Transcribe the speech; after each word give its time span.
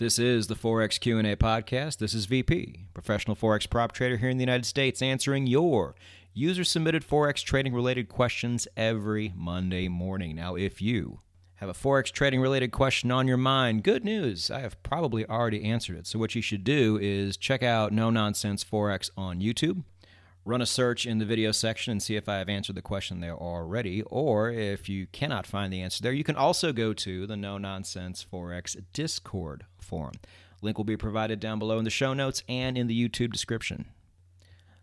This 0.00 0.18
is 0.18 0.46
the 0.46 0.54
Forex 0.54 0.98
Q&A 0.98 1.36
podcast. 1.36 1.98
This 1.98 2.14
is 2.14 2.24
VP, 2.24 2.86
professional 2.94 3.36
forex 3.36 3.68
prop 3.68 3.92
trader 3.92 4.16
here 4.16 4.30
in 4.30 4.38
the 4.38 4.42
United 4.42 4.64
States, 4.64 5.02
answering 5.02 5.46
your 5.46 5.94
user-submitted 6.32 7.06
forex 7.06 7.44
trading 7.44 7.74
related 7.74 8.08
questions 8.08 8.66
every 8.78 9.34
Monday 9.36 9.88
morning. 9.88 10.34
Now, 10.34 10.54
if 10.54 10.80
you 10.80 11.20
have 11.56 11.68
a 11.68 11.74
forex 11.74 12.10
trading 12.10 12.40
related 12.40 12.72
question 12.72 13.10
on 13.10 13.28
your 13.28 13.36
mind, 13.36 13.84
good 13.84 14.02
news. 14.02 14.50
I 14.50 14.60
have 14.60 14.82
probably 14.82 15.28
already 15.28 15.64
answered 15.64 15.98
it. 15.98 16.06
So 16.06 16.18
what 16.18 16.34
you 16.34 16.40
should 16.40 16.64
do 16.64 16.98
is 16.98 17.36
check 17.36 17.62
out 17.62 17.92
No 17.92 18.08
Nonsense 18.08 18.64
Forex 18.64 19.10
on 19.18 19.40
YouTube 19.40 19.84
run 20.44 20.62
a 20.62 20.66
search 20.66 21.06
in 21.06 21.18
the 21.18 21.24
video 21.24 21.52
section 21.52 21.92
and 21.92 22.02
see 22.02 22.16
if 22.16 22.28
I 22.28 22.38
have 22.38 22.48
answered 22.48 22.76
the 22.76 22.82
question 22.82 23.20
there 23.20 23.36
already. 23.36 24.02
Or 24.02 24.50
if 24.50 24.88
you 24.88 25.06
cannot 25.12 25.46
find 25.46 25.72
the 25.72 25.82
answer 25.82 26.02
there, 26.02 26.12
you 26.12 26.24
can 26.24 26.36
also 26.36 26.72
go 26.72 26.92
to 26.94 27.26
the 27.26 27.36
No 27.36 27.58
Nonsense 27.58 28.24
Forex 28.30 28.80
Discord 28.92 29.64
forum. 29.78 30.14
Link 30.62 30.76
will 30.76 30.84
be 30.84 30.96
provided 30.96 31.40
down 31.40 31.58
below 31.58 31.78
in 31.78 31.84
the 31.84 31.90
show 31.90 32.14
notes 32.14 32.42
and 32.48 32.76
in 32.76 32.86
the 32.86 33.08
YouTube 33.08 33.32
description. 33.32 33.86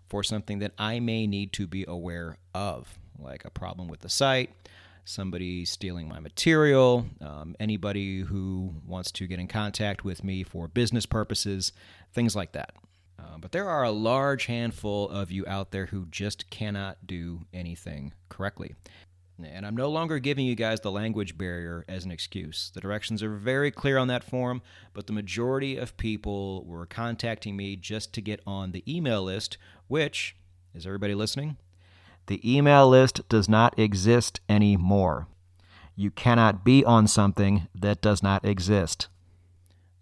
for 0.09 0.23
something 0.23 0.59
that 0.59 0.73
I 0.79 1.01
may 1.01 1.27
need 1.27 1.53
to 1.55 1.67
be 1.67 1.85
aware 1.87 2.39
of, 2.55 2.99
like 3.19 3.45
a 3.45 3.51
problem 3.51 3.89
with 3.89 4.01
the 4.01 4.09
site, 4.09 4.51
somebody 5.07 5.65
stealing 5.65 6.09
my 6.09 6.21
material, 6.21 7.07
um, 7.21 7.57
anybody 7.59 8.21
who 8.21 8.75
wants 8.85 9.11
to 9.13 9.27
get 9.27 9.39
in 9.39 9.47
contact 9.49 10.05
with 10.05 10.23
me 10.23 10.43
for 10.43 10.69
business 10.69 11.07
purposes, 11.07 11.73
things 12.13 12.37
like 12.37 12.53
that. 12.53 12.73
Uh, 13.19 13.39
but 13.39 13.53
there 13.53 13.69
are 13.69 13.85
a 13.85 13.91
large 13.91 14.47
handful 14.47 15.09
of 15.09 15.31
you 15.31 15.47
out 15.47 15.71
there 15.71 15.87
who 15.87 16.07
just 16.11 16.51
cannot 16.51 17.07
do 17.07 17.41
anything 17.55 18.13
correctly. 18.29 18.75
And 19.43 19.67
I'm 19.67 19.77
no 19.77 19.91
longer 19.91 20.19
giving 20.19 20.47
you 20.47 20.55
guys 20.55 20.81
the 20.81 20.91
language 20.91 21.37
barrier 21.37 21.85
as 21.89 22.05
an 22.05 22.11
excuse. 22.11 22.71
The 22.75 22.81
directions 22.81 23.23
are 23.23 23.37
very 23.37 23.71
clear 23.71 23.99
on 23.99 24.09
that 24.09 24.25
form, 24.25 24.63
but 24.93 25.07
the 25.07 25.13
majority 25.13 25.77
of 25.77 25.97
people 25.97 26.65
were 26.65 26.87
contacting 26.87 27.57
me 27.57 27.77
just 27.77 28.13
to 28.15 28.21
get 28.21 28.41
on 28.47 28.73
the 28.73 28.83
email 28.93 29.23
list, 29.23 29.59
which, 29.89 30.37
is 30.75 30.87
everybody 30.87 31.15
listening? 31.15 31.59
The 32.27 32.57
email 32.57 32.89
list 32.89 33.29
does 33.29 33.49
not 33.49 33.79
exist 33.79 34.41
anymore. 34.49 35.29
You 35.95 36.11
cannot 36.11 36.65
be 36.65 36.85
on 36.85 37.07
something 37.07 37.69
that 37.75 38.01
does 38.01 38.23
not 38.23 38.45
exist. 38.45 39.09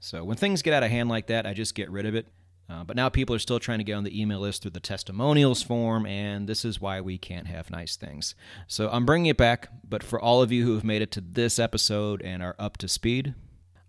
So 0.01 0.25
when 0.25 0.37
things 0.37 0.63
get 0.63 0.75
out 0.75 0.83
of 0.83 0.91
hand 0.91 1.09
like 1.09 1.29
that, 1.29 1.47
I 1.47 1.55
just 1.55 1.75
get 1.75 1.91
rid 1.91 2.07
of 2.07 2.15
it. 2.15 2.27
Uh, 2.69 2.83
but 2.83 2.97
now 2.97 3.11
people 3.11 3.35
are 3.35 3.41
still 3.41 3.61
trying 3.61 3.79
to 3.79 3.85
get 3.85 3.93
on 3.93 4.05
the 4.05 4.21
email 4.21 4.41
list 4.41 4.63
through 4.63 4.71
the 4.71 4.81
testimonials 4.81 5.63
form, 5.63 6.07
and 6.07 6.49
this 6.49 6.65
is 6.65 6.81
why 6.81 6.99
we 7.01 7.19
can't 7.19 7.47
have 7.47 7.71
nice 7.71 7.95
things. 7.95 8.35
So 8.67 8.89
I'm 8.91 9.05
bringing 9.05 9.27
it 9.27 9.37
back, 9.37 9.69
but 9.87 10.03
for 10.03 10.19
all 10.19 10.41
of 10.41 10.51
you 10.51 10.65
who 10.65 10.75
have 10.75 10.85
made 10.85 11.03
it 11.03 11.11
to 11.13 11.21
this 11.21 11.59
episode 11.59 12.23
and 12.23 12.43
are 12.43 12.57
up 12.59 12.79
to 12.79 12.89
speed, 12.89 13.35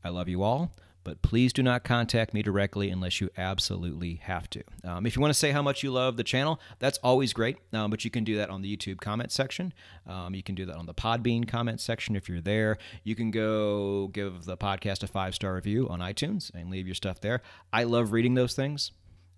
I 0.04 0.10
love 0.10 0.28
you 0.28 0.44
all 0.44 0.76
but 1.06 1.22
please 1.22 1.54
do 1.54 1.64
not 1.64 1.86
contact 1.86 2.34
me 2.34 2.42
directly 2.42 2.90
unless 2.90 3.22
you 3.22 3.30
absolutely 3.38 4.16
have 4.24 4.50
to. 4.50 4.64
Um, 4.84 5.06
if 5.06 5.16
you 5.16 5.22
want 5.22 5.30
to 5.30 5.40
say 5.40 5.52
how 5.52 5.62
much 5.62 5.84
you 5.84 5.92
love 5.92 6.18
the 6.18 6.24
channel, 6.24 6.60
that's 6.80 6.98
always 6.98 7.32
great, 7.32 7.58
um, 7.72 7.90
but 7.90 8.04
you 8.04 8.12
can 8.12 8.26
do 8.26 8.36
that 8.36 8.50
on 8.50 8.62
the 8.62 8.76
YouTube 8.76 9.00
comment 9.00 9.32
section. 9.32 9.74
Um, 10.06 10.36
you 10.36 10.44
can 10.44 10.56
do 10.56 10.66
that 10.66 10.76
on 10.76 10.88
the 10.88 10.94
Podbean 10.94 11.48
comment 11.48 11.80
section 11.80 12.16
if 12.16 12.28
you're 12.28 12.42
there. 12.42 12.78
You 13.04 13.16
can 13.16 13.32
go 13.32 14.08
give 14.08 14.44
the 14.44 14.58
podcast 14.58 15.04
a 15.04 15.08
five 15.08 15.36
star 15.36 15.54
review 15.54 15.88
on 15.88 16.00
iTunes 16.00 16.52
and 16.54 16.70
leave 16.70 16.88
your 16.88 16.96
stuff 16.96 17.22
there. 17.22 17.42
I 17.72 17.84
love 17.84 18.12
reading 18.12 18.34
those 18.34 18.56
things, 18.56 18.92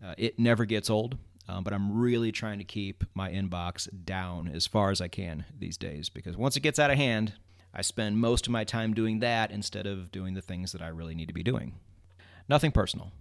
uh, 0.03 0.15
it 0.17 0.39
never 0.39 0.65
gets 0.65 0.89
old. 0.89 1.17
Um, 1.49 1.63
but 1.63 1.71
I'm 1.71 1.97
really 1.97 2.33
trying 2.33 2.57
to 2.57 2.65
keep 2.65 3.05
my 3.13 3.31
inbox 3.31 3.87
down 4.03 4.49
as 4.53 4.67
far 4.67 4.91
as 4.91 4.99
I 4.99 5.07
can 5.07 5.45
these 5.57 5.77
days 5.77 6.09
because 6.09 6.35
once 6.35 6.57
it 6.57 6.59
gets 6.59 6.77
out 6.77 6.91
of 6.91 6.97
hand, 6.97 7.33
I 7.77 7.81
spend 7.81 8.17
most 8.17 8.47
of 8.47 8.51
my 8.51 8.63
time 8.63 8.95
doing 8.95 9.19
that 9.19 9.51
instead 9.51 9.85
of 9.85 10.11
doing 10.11 10.33
the 10.33 10.41
things 10.41 10.71
that 10.71 10.81
I 10.81 10.87
really 10.87 11.13
need 11.13 11.27
to 11.27 11.33
be 11.33 11.43
doing. 11.43 11.75
Nothing 12.49 12.71
personal. 12.71 13.11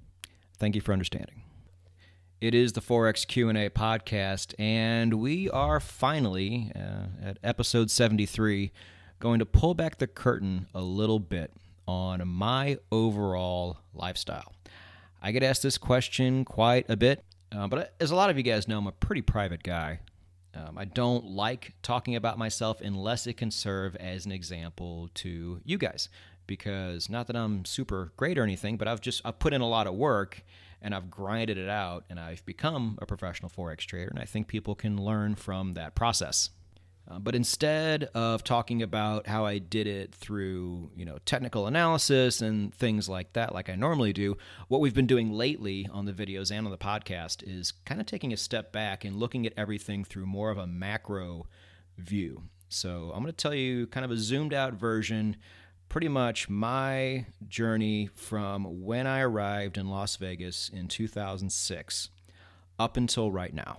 Thank 0.58 0.74
you 0.74 0.80
for 0.80 0.94
understanding. 0.94 1.42
It 2.40 2.54
is 2.54 2.72
the 2.72 2.80
Forex 2.80 3.26
Q&A 3.26 3.68
podcast 3.68 4.54
and 4.58 5.14
we 5.20 5.50
are 5.50 5.78
finally 5.78 6.72
uh, 6.74 7.06
at 7.22 7.38
episode 7.44 7.90
73 7.90 8.72
going 9.20 9.40
to 9.40 9.46
pull 9.46 9.74
back 9.74 9.98
the 9.98 10.06
curtain 10.06 10.68
a 10.74 10.80
little 10.80 11.18
bit 11.18 11.52
on 11.86 12.26
my 12.26 12.78
overall 12.90 13.80
lifestyle. 13.92 14.54
I 15.20 15.32
get 15.32 15.42
asked 15.42 15.64
this 15.64 15.76
question 15.76 16.46
quite 16.46 16.86
a 16.88 16.96
bit, 16.96 17.22
uh, 17.52 17.68
but 17.68 17.94
as 18.00 18.10
a 18.10 18.16
lot 18.16 18.30
of 18.30 18.38
you 18.38 18.42
guys 18.42 18.66
know, 18.66 18.78
I'm 18.78 18.86
a 18.86 18.92
pretty 18.92 19.22
private 19.22 19.62
guy. 19.62 20.00
Um, 20.56 20.78
I 20.78 20.84
don't 20.84 21.26
like 21.26 21.74
talking 21.82 22.16
about 22.16 22.38
myself 22.38 22.80
unless 22.80 23.26
it 23.26 23.36
can 23.36 23.50
serve 23.50 23.96
as 23.96 24.26
an 24.26 24.32
example 24.32 25.10
to 25.14 25.60
you 25.64 25.78
guys. 25.78 26.08
Because 26.46 27.10
not 27.10 27.26
that 27.26 27.36
I'm 27.36 27.64
super 27.64 28.12
great 28.16 28.38
or 28.38 28.44
anything, 28.44 28.76
but 28.76 28.86
I've 28.86 29.00
just 29.00 29.20
I've 29.24 29.38
put 29.38 29.52
in 29.52 29.60
a 29.60 29.68
lot 29.68 29.88
of 29.88 29.94
work 29.94 30.44
and 30.80 30.94
I've 30.94 31.10
grinded 31.10 31.58
it 31.58 31.68
out 31.68 32.04
and 32.08 32.20
I've 32.20 32.44
become 32.46 32.98
a 33.02 33.06
professional 33.06 33.50
forex 33.50 33.78
trader. 33.78 34.08
And 34.08 34.18
I 34.20 34.24
think 34.24 34.46
people 34.46 34.76
can 34.76 34.96
learn 34.96 35.34
from 35.34 35.74
that 35.74 35.96
process. 35.96 36.50
Uh, 37.08 37.20
but 37.20 37.36
instead 37.36 38.04
of 38.14 38.42
talking 38.42 38.82
about 38.82 39.28
how 39.28 39.44
I 39.44 39.58
did 39.58 39.86
it 39.86 40.12
through, 40.12 40.90
you 40.96 41.04
know, 41.04 41.18
technical 41.24 41.68
analysis 41.68 42.40
and 42.40 42.74
things 42.74 43.08
like 43.08 43.32
that, 43.34 43.54
like 43.54 43.68
I 43.68 43.76
normally 43.76 44.12
do, 44.12 44.36
what 44.66 44.80
we've 44.80 44.94
been 44.94 45.06
doing 45.06 45.30
lately 45.30 45.88
on 45.92 46.06
the 46.06 46.12
videos 46.12 46.50
and 46.50 46.66
on 46.66 46.72
the 46.72 46.78
podcast 46.78 47.44
is 47.46 47.72
kind 47.84 48.00
of 48.00 48.06
taking 48.06 48.32
a 48.32 48.36
step 48.36 48.72
back 48.72 49.04
and 49.04 49.16
looking 49.16 49.46
at 49.46 49.52
everything 49.56 50.04
through 50.04 50.26
more 50.26 50.50
of 50.50 50.58
a 50.58 50.66
macro 50.66 51.46
view. 51.96 52.42
So 52.68 53.12
I'm 53.14 53.22
going 53.22 53.26
to 53.26 53.32
tell 53.32 53.54
you 53.54 53.86
kind 53.86 54.04
of 54.04 54.10
a 54.10 54.16
zoomed 54.16 54.52
out 54.52 54.74
version, 54.74 55.36
pretty 55.88 56.08
much 56.08 56.48
my 56.48 57.26
journey 57.46 58.10
from 58.14 58.82
when 58.82 59.06
I 59.06 59.20
arrived 59.20 59.78
in 59.78 59.88
Las 59.88 60.16
Vegas 60.16 60.68
in 60.68 60.88
2006 60.88 62.10
up 62.78 62.96
until 62.96 63.30
right 63.30 63.54
now. 63.54 63.78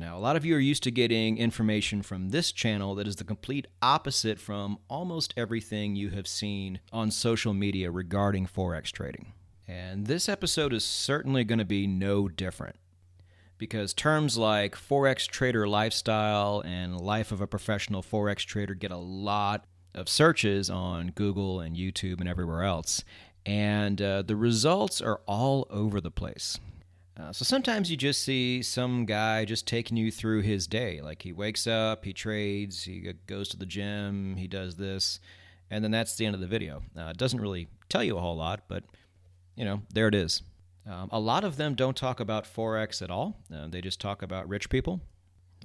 Now, 0.00 0.16
a 0.16 0.18
lot 0.18 0.34
of 0.34 0.46
you 0.46 0.56
are 0.56 0.58
used 0.58 0.82
to 0.84 0.90
getting 0.90 1.36
information 1.36 2.00
from 2.00 2.30
this 2.30 2.52
channel 2.52 2.94
that 2.94 3.06
is 3.06 3.16
the 3.16 3.24
complete 3.24 3.66
opposite 3.82 4.40
from 4.40 4.78
almost 4.88 5.34
everything 5.36 5.94
you 5.94 6.08
have 6.08 6.26
seen 6.26 6.80
on 6.90 7.10
social 7.10 7.52
media 7.52 7.90
regarding 7.90 8.46
Forex 8.46 8.84
trading. 8.92 9.34
And 9.68 10.06
this 10.06 10.26
episode 10.26 10.72
is 10.72 10.86
certainly 10.86 11.44
going 11.44 11.58
to 11.58 11.66
be 11.66 11.86
no 11.86 12.28
different 12.28 12.76
because 13.58 13.92
terms 13.92 14.38
like 14.38 14.74
Forex 14.74 15.28
trader 15.28 15.68
lifestyle 15.68 16.62
and 16.64 16.98
life 16.98 17.30
of 17.30 17.42
a 17.42 17.46
professional 17.46 18.02
Forex 18.02 18.38
trader 18.38 18.72
get 18.72 18.90
a 18.90 18.96
lot 18.96 19.66
of 19.94 20.08
searches 20.08 20.70
on 20.70 21.08
Google 21.08 21.60
and 21.60 21.76
YouTube 21.76 22.20
and 22.20 22.28
everywhere 22.28 22.62
else. 22.62 23.04
And 23.44 24.00
uh, 24.00 24.22
the 24.22 24.36
results 24.36 25.02
are 25.02 25.20
all 25.26 25.66
over 25.68 26.00
the 26.00 26.10
place. 26.10 26.58
Uh, 27.20 27.32
so 27.32 27.44
sometimes 27.44 27.90
you 27.90 27.96
just 27.96 28.22
see 28.22 28.62
some 28.62 29.04
guy 29.04 29.44
just 29.44 29.66
taking 29.66 29.96
you 29.96 30.10
through 30.10 30.40
his 30.40 30.66
day. 30.66 31.00
Like 31.02 31.22
he 31.22 31.32
wakes 31.32 31.66
up, 31.66 32.04
he 32.04 32.12
trades, 32.12 32.84
he 32.84 33.12
goes 33.26 33.48
to 33.50 33.56
the 33.56 33.66
gym, 33.66 34.36
he 34.36 34.46
does 34.46 34.76
this, 34.76 35.20
and 35.70 35.84
then 35.84 35.90
that's 35.90 36.16
the 36.16 36.24
end 36.24 36.34
of 36.34 36.40
the 36.40 36.46
video. 36.46 36.82
Uh, 36.96 37.10
it 37.10 37.18
doesn't 37.18 37.40
really 37.40 37.68
tell 37.88 38.02
you 38.02 38.16
a 38.16 38.20
whole 38.20 38.36
lot, 38.36 38.62
but 38.68 38.84
you 39.54 39.64
know, 39.64 39.82
there 39.92 40.08
it 40.08 40.14
is. 40.14 40.42
Um, 40.88 41.08
a 41.12 41.20
lot 41.20 41.44
of 41.44 41.56
them 41.56 41.74
don't 41.74 41.96
talk 41.96 42.20
about 42.20 42.44
Forex 42.44 43.02
at 43.02 43.10
all. 43.10 43.36
Uh, 43.54 43.66
they 43.68 43.80
just 43.80 44.00
talk 44.00 44.22
about 44.22 44.48
rich 44.48 44.70
people 44.70 45.00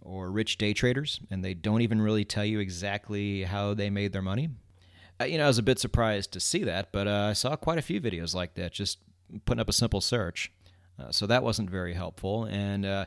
or 0.02 0.30
rich 0.30 0.58
day 0.58 0.74
traders, 0.74 1.22
and 1.32 1.44
they 1.44 1.54
don't 1.54 1.82
even 1.82 2.02
really 2.02 2.26
tell 2.26 2.46
you 2.46 2.60
exactly 2.60 3.44
how 3.44 3.74
they 3.74 3.90
made 3.90 4.12
their 4.12 4.22
money. 4.22 4.50
Uh, 5.22 5.26
you 5.26 5.38
know, 5.38 5.46
I 5.46 5.48
was 5.48 5.58
a 5.58 5.64
bit 5.64 5.80
surprised 5.80 6.34
to 6.34 6.42
see 6.42 6.64
that, 6.66 6.92
but 6.92 7.08
uh, 7.08 7.28
I 7.30 7.34
saw 7.34 7.56
quite 7.56 7.78
a 7.78 7.84
few 7.84 8.02
videos 8.02 8.36
like 8.36 8.56
that, 8.56 8.74
just 8.74 9.00
putting 9.46 9.62
up 9.62 9.70
a 9.70 9.74
simple 9.74 10.02
search. 10.02 10.52
Uh, 11.00 11.12
so 11.12 11.28
that 11.28 11.44
wasn't 11.44 11.70
very 11.70 11.94
helpful. 11.94 12.46
And 12.46 12.86
uh, 12.86 13.06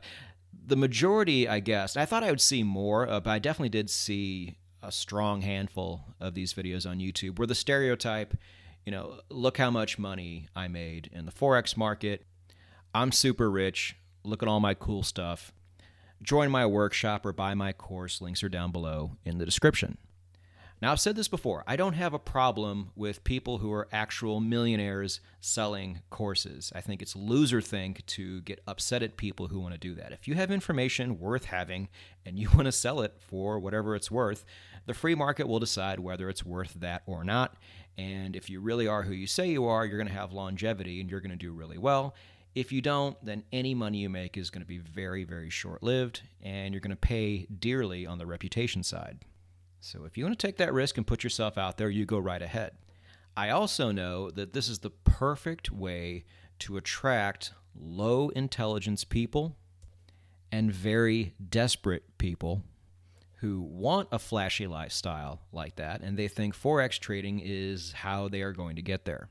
the 0.66 0.76
majority, 0.76 1.48
I 1.48 1.60
guess, 1.60 1.96
I 1.96 2.04
thought 2.04 2.22
I 2.22 2.30
would 2.30 2.40
see 2.40 2.62
more, 2.62 3.08
uh, 3.08 3.20
but 3.20 3.30
I 3.30 3.38
definitely 3.38 3.70
did 3.70 3.88
see 3.90 4.58
a 4.82 4.92
strong 4.92 5.40
handful 5.42 6.04
of 6.20 6.34
these 6.34 6.54
videos 6.54 6.88
on 6.88 6.98
YouTube 6.98 7.38
where 7.38 7.46
the 7.46 7.54
stereotype, 7.54 8.36
you 8.84 8.92
know, 8.92 9.20
look 9.30 9.58
how 9.58 9.70
much 9.70 9.98
money 9.98 10.48
I 10.54 10.68
made 10.68 11.10
in 11.12 11.26
the 11.26 11.32
Forex 11.32 11.76
market. 11.76 12.24
I'm 12.94 13.12
super 13.12 13.50
rich. 13.50 13.96
Look 14.24 14.42
at 14.42 14.48
all 14.48 14.60
my 14.60 14.74
cool 14.74 15.02
stuff. 15.02 15.52
Join 16.22 16.50
my 16.50 16.66
workshop 16.66 17.24
or 17.24 17.32
buy 17.32 17.54
my 17.54 17.72
course. 17.72 18.20
Links 18.20 18.42
are 18.42 18.48
down 18.48 18.72
below 18.72 19.12
in 19.24 19.38
the 19.38 19.44
description. 19.44 19.98
Now, 20.80 20.92
I've 20.92 21.00
said 21.00 21.16
this 21.16 21.26
before. 21.26 21.64
I 21.66 21.74
don't 21.74 21.94
have 21.94 22.14
a 22.14 22.20
problem 22.20 22.92
with 22.94 23.24
people 23.24 23.58
who 23.58 23.72
are 23.72 23.88
actual 23.90 24.38
millionaires 24.38 25.20
selling 25.40 26.02
courses. 26.08 26.72
I 26.72 26.80
think 26.80 27.02
it's 27.02 27.16
loser 27.16 27.60
think 27.60 28.06
to 28.06 28.42
get 28.42 28.62
upset 28.64 29.02
at 29.02 29.16
people 29.16 29.48
who 29.48 29.58
want 29.58 29.74
to 29.74 29.80
do 29.80 29.96
that. 29.96 30.12
If 30.12 30.28
you 30.28 30.34
have 30.34 30.52
information 30.52 31.18
worth 31.18 31.46
having 31.46 31.88
and 32.24 32.38
you 32.38 32.48
want 32.54 32.66
to 32.66 32.72
sell 32.72 33.00
it 33.00 33.14
for 33.18 33.58
whatever 33.58 33.96
it's 33.96 34.10
worth, 34.10 34.44
the 34.86 34.94
free 34.94 35.16
market 35.16 35.48
will 35.48 35.58
decide 35.58 35.98
whether 35.98 36.28
it's 36.28 36.44
worth 36.44 36.74
that 36.74 37.02
or 37.06 37.24
not. 37.24 37.56
And 37.96 38.36
if 38.36 38.48
you 38.48 38.60
really 38.60 38.86
are 38.86 39.02
who 39.02 39.12
you 39.12 39.26
say 39.26 39.48
you 39.48 39.66
are, 39.66 39.84
you're 39.84 39.98
going 39.98 40.06
to 40.06 40.14
have 40.14 40.32
longevity 40.32 41.00
and 41.00 41.10
you're 41.10 41.20
going 41.20 41.32
to 41.32 41.36
do 41.36 41.52
really 41.52 41.78
well. 41.78 42.14
If 42.54 42.70
you 42.70 42.80
don't, 42.80 43.16
then 43.24 43.42
any 43.52 43.74
money 43.74 43.98
you 43.98 44.08
make 44.08 44.36
is 44.36 44.50
going 44.50 44.62
to 44.62 44.66
be 44.66 44.78
very, 44.78 45.24
very 45.24 45.50
short 45.50 45.82
lived, 45.82 46.22
and 46.42 46.72
you're 46.72 46.80
going 46.80 46.90
to 46.90 46.96
pay 46.96 47.46
dearly 47.46 48.06
on 48.06 48.18
the 48.18 48.26
reputation 48.26 48.82
side. 48.82 49.18
So 49.80 50.04
if 50.04 50.18
you 50.18 50.24
want 50.24 50.38
to 50.38 50.46
take 50.46 50.56
that 50.56 50.72
risk 50.72 50.96
and 50.96 51.06
put 51.06 51.22
yourself 51.22 51.56
out 51.56 51.78
there, 51.78 51.90
you 51.90 52.04
go 52.04 52.18
right 52.18 52.42
ahead. 52.42 52.72
I 53.36 53.50
also 53.50 53.92
know 53.92 54.30
that 54.30 54.52
this 54.52 54.68
is 54.68 54.80
the 54.80 54.90
perfect 54.90 55.70
way 55.70 56.24
to 56.60 56.76
attract 56.76 57.52
low 57.74 58.30
intelligence 58.30 59.04
people 59.04 59.56
and 60.50 60.72
very 60.72 61.34
desperate 61.48 62.18
people 62.18 62.64
who 63.36 63.60
want 63.60 64.08
a 64.10 64.18
flashy 64.18 64.66
lifestyle 64.66 65.42
like 65.52 65.76
that, 65.76 66.00
and 66.00 66.16
they 66.16 66.26
think 66.26 66.56
Forex 66.56 66.98
trading 66.98 67.40
is 67.40 67.92
how 67.92 68.28
they 68.28 68.42
are 68.42 68.52
going 68.52 68.74
to 68.74 68.82
get 68.82 69.04
there. 69.04 69.28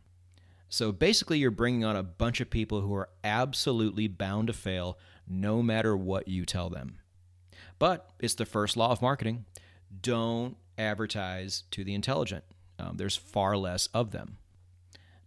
So 0.70 0.94
basically, 0.94 1.40
you're 1.40 1.52
bringing 1.52 1.84
on 1.84 1.98
a 1.98 2.04
bunch 2.04 2.40
of 2.40 2.50
people 2.50 2.82
who 2.82 2.94
are 2.94 3.10
absolutely 3.24 4.08
bound 4.08 4.48
to 4.48 4.54
fail 4.54 4.98
no 5.28 5.62
matter 5.62 5.98
what 5.98 6.30
you 6.30 6.46
tell 6.46 6.70
them. 6.70 7.00
But 7.80 8.10
it's 8.20 8.36
the 8.36 8.46
first 8.46 8.78
law 8.78 8.92
of 8.92 9.02
marketing 9.02 9.46
don't 10.02 10.58
advertise 10.78 11.64
to 11.72 11.84
the 11.84 11.94
intelligent. 11.94 12.44
Um, 12.80 12.98
there's 12.98 13.16
far 13.16 13.58
less 13.58 13.88
of 13.88 14.12
them. 14.12 14.38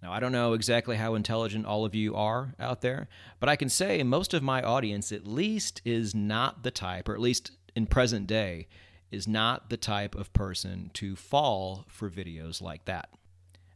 Now, 0.02 0.12
I 0.12 0.20
don't 0.20 0.32
know 0.32 0.54
exactly 0.54 0.96
how 0.96 1.14
intelligent 1.14 1.66
all 1.66 1.84
of 1.84 1.94
you 1.94 2.14
are 2.14 2.54
out 2.58 2.80
there, 2.80 3.08
but 3.38 3.48
I 3.48 3.56
can 3.56 3.68
say 3.68 4.02
most 4.02 4.32
of 4.32 4.42
my 4.42 4.62
audience, 4.62 5.12
at 5.12 5.26
least, 5.26 5.82
is 5.84 6.14
not 6.14 6.62
the 6.62 6.70
type, 6.70 7.08
or 7.08 7.14
at 7.14 7.20
least 7.20 7.52
in 7.76 7.86
present 7.86 8.26
day, 8.26 8.66
is 9.10 9.28
not 9.28 9.68
the 9.68 9.76
type 9.76 10.14
of 10.14 10.32
person 10.32 10.90
to 10.94 11.16
fall 11.16 11.84
for 11.88 12.08
videos 12.08 12.62
like 12.62 12.86
that. 12.86 13.10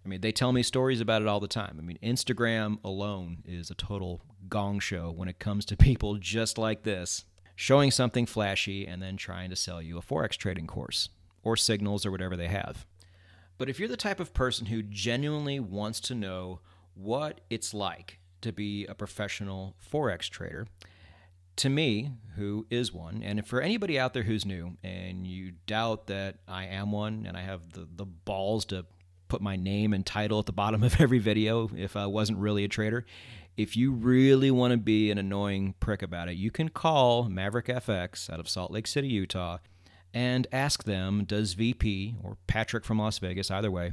I 0.04 0.08
mean, 0.08 0.20
they 0.20 0.32
tell 0.32 0.52
me 0.52 0.62
stories 0.62 1.00
about 1.00 1.22
it 1.22 1.28
all 1.28 1.40
the 1.40 1.48
time. 1.48 1.76
I 1.78 1.82
mean, 1.82 1.98
Instagram 2.02 2.78
alone 2.84 3.42
is 3.44 3.70
a 3.70 3.74
total 3.74 4.22
gong 4.48 4.78
show 4.78 5.10
when 5.10 5.28
it 5.28 5.38
comes 5.38 5.64
to 5.66 5.76
people 5.76 6.16
just 6.16 6.58
like 6.58 6.84
this 6.84 7.24
showing 7.56 7.90
something 7.90 8.26
flashy 8.26 8.86
and 8.86 9.02
then 9.02 9.16
trying 9.16 9.50
to 9.50 9.56
sell 9.56 9.80
you 9.80 9.98
a 9.98 10.02
Forex 10.02 10.30
trading 10.30 10.66
course 10.66 11.08
or 11.42 11.56
signals 11.56 12.04
or 12.04 12.10
whatever 12.10 12.36
they 12.36 12.48
have. 12.48 12.86
But 13.58 13.68
if 13.68 13.78
you're 13.78 13.88
the 13.88 13.96
type 13.96 14.20
of 14.20 14.34
person 14.34 14.66
who 14.66 14.82
genuinely 14.82 15.60
wants 15.60 16.00
to 16.00 16.14
know 16.14 16.60
what 16.94 17.40
it's 17.50 17.72
like 17.72 18.18
to 18.40 18.52
be 18.52 18.86
a 18.86 18.94
professional 18.94 19.76
Forex 19.92 20.28
trader, 20.28 20.66
to 21.56 21.68
me, 21.68 22.10
who 22.36 22.66
is 22.68 22.92
one, 22.92 23.22
and 23.22 23.46
for 23.46 23.60
anybody 23.60 23.98
out 23.98 24.12
there 24.12 24.24
who's 24.24 24.44
new 24.44 24.76
and 24.82 25.26
you 25.26 25.52
doubt 25.66 26.08
that 26.08 26.38
I 26.48 26.66
am 26.66 26.90
one 26.90 27.26
and 27.28 27.36
I 27.36 27.42
have 27.42 27.72
the, 27.72 27.86
the 27.94 28.04
balls 28.04 28.64
to 28.66 28.86
put 29.28 29.40
my 29.40 29.56
name 29.56 29.92
and 29.92 30.04
title 30.04 30.38
at 30.38 30.46
the 30.46 30.52
bottom 30.52 30.82
of 30.82 31.00
every 31.00 31.18
video 31.18 31.70
if 31.76 31.96
I 31.96 32.06
wasn't 32.06 32.38
really 32.38 32.64
a 32.64 32.68
trader, 32.68 33.04
if 33.56 33.76
you 33.76 33.92
really 33.92 34.50
want 34.50 34.72
to 34.72 34.76
be 34.76 35.10
an 35.10 35.18
annoying 35.18 35.74
prick 35.80 36.02
about 36.02 36.28
it, 36.28 36.36
you 36.36 36.50
can 36.50 36.68
call 36.68 37.24
Maverick 37.28 37.66
FX 37.66 38.28
out 38.30 38.40
of 38.40 38.48
Salt 38.48 38.70
Lake 38.70 38.86
City, 38.86 39.08
Utah, 39.08 39.58
and 40.12 40.46
ask 40.52 40.84
them 40.84 41.24
Does 41.24 41.54
VP 41.54 42.16
or 42.22 42.36
Patrick 42.46 42.84
from 42.84 42.98
Las 42.98 43.18
Vegas, 43.18 43.50
either 43.50 43.70
way, 43.70 43.92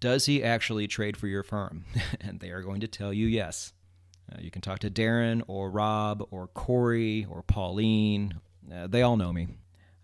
does 0.00 0.26
he 0.26 0.44
actually 0.44 0.86
trade 0.86 1.16
for 1.16 1.26
your 1.26 1.42
firm? 1.42 1.84
and 2.20 2.40
they 2.40 2.50
are 2.50 2.62
going 2.62 2.80
to 2.80 2.88
tell 2.88 3.12
you 3.12 3.26
yes. 3.26 3.72
Uh, 4.30 4.38
you 4.40 4.50
can 4.50 4.62
talk 4.62 4.78
to 4.80 4.90
Darren 4.90 5.42
or 5.46 5.70
Rob 5.70 6.26
or 6.30 6.48
Corey 6.48 7.26
or 7.30 7.42
Pauline. 7.42 8.40
Uh, 8.72 8.86
they 8.86 9.02
all 9.02 9.16
know 9.16 9.32
me. 9.32 9.48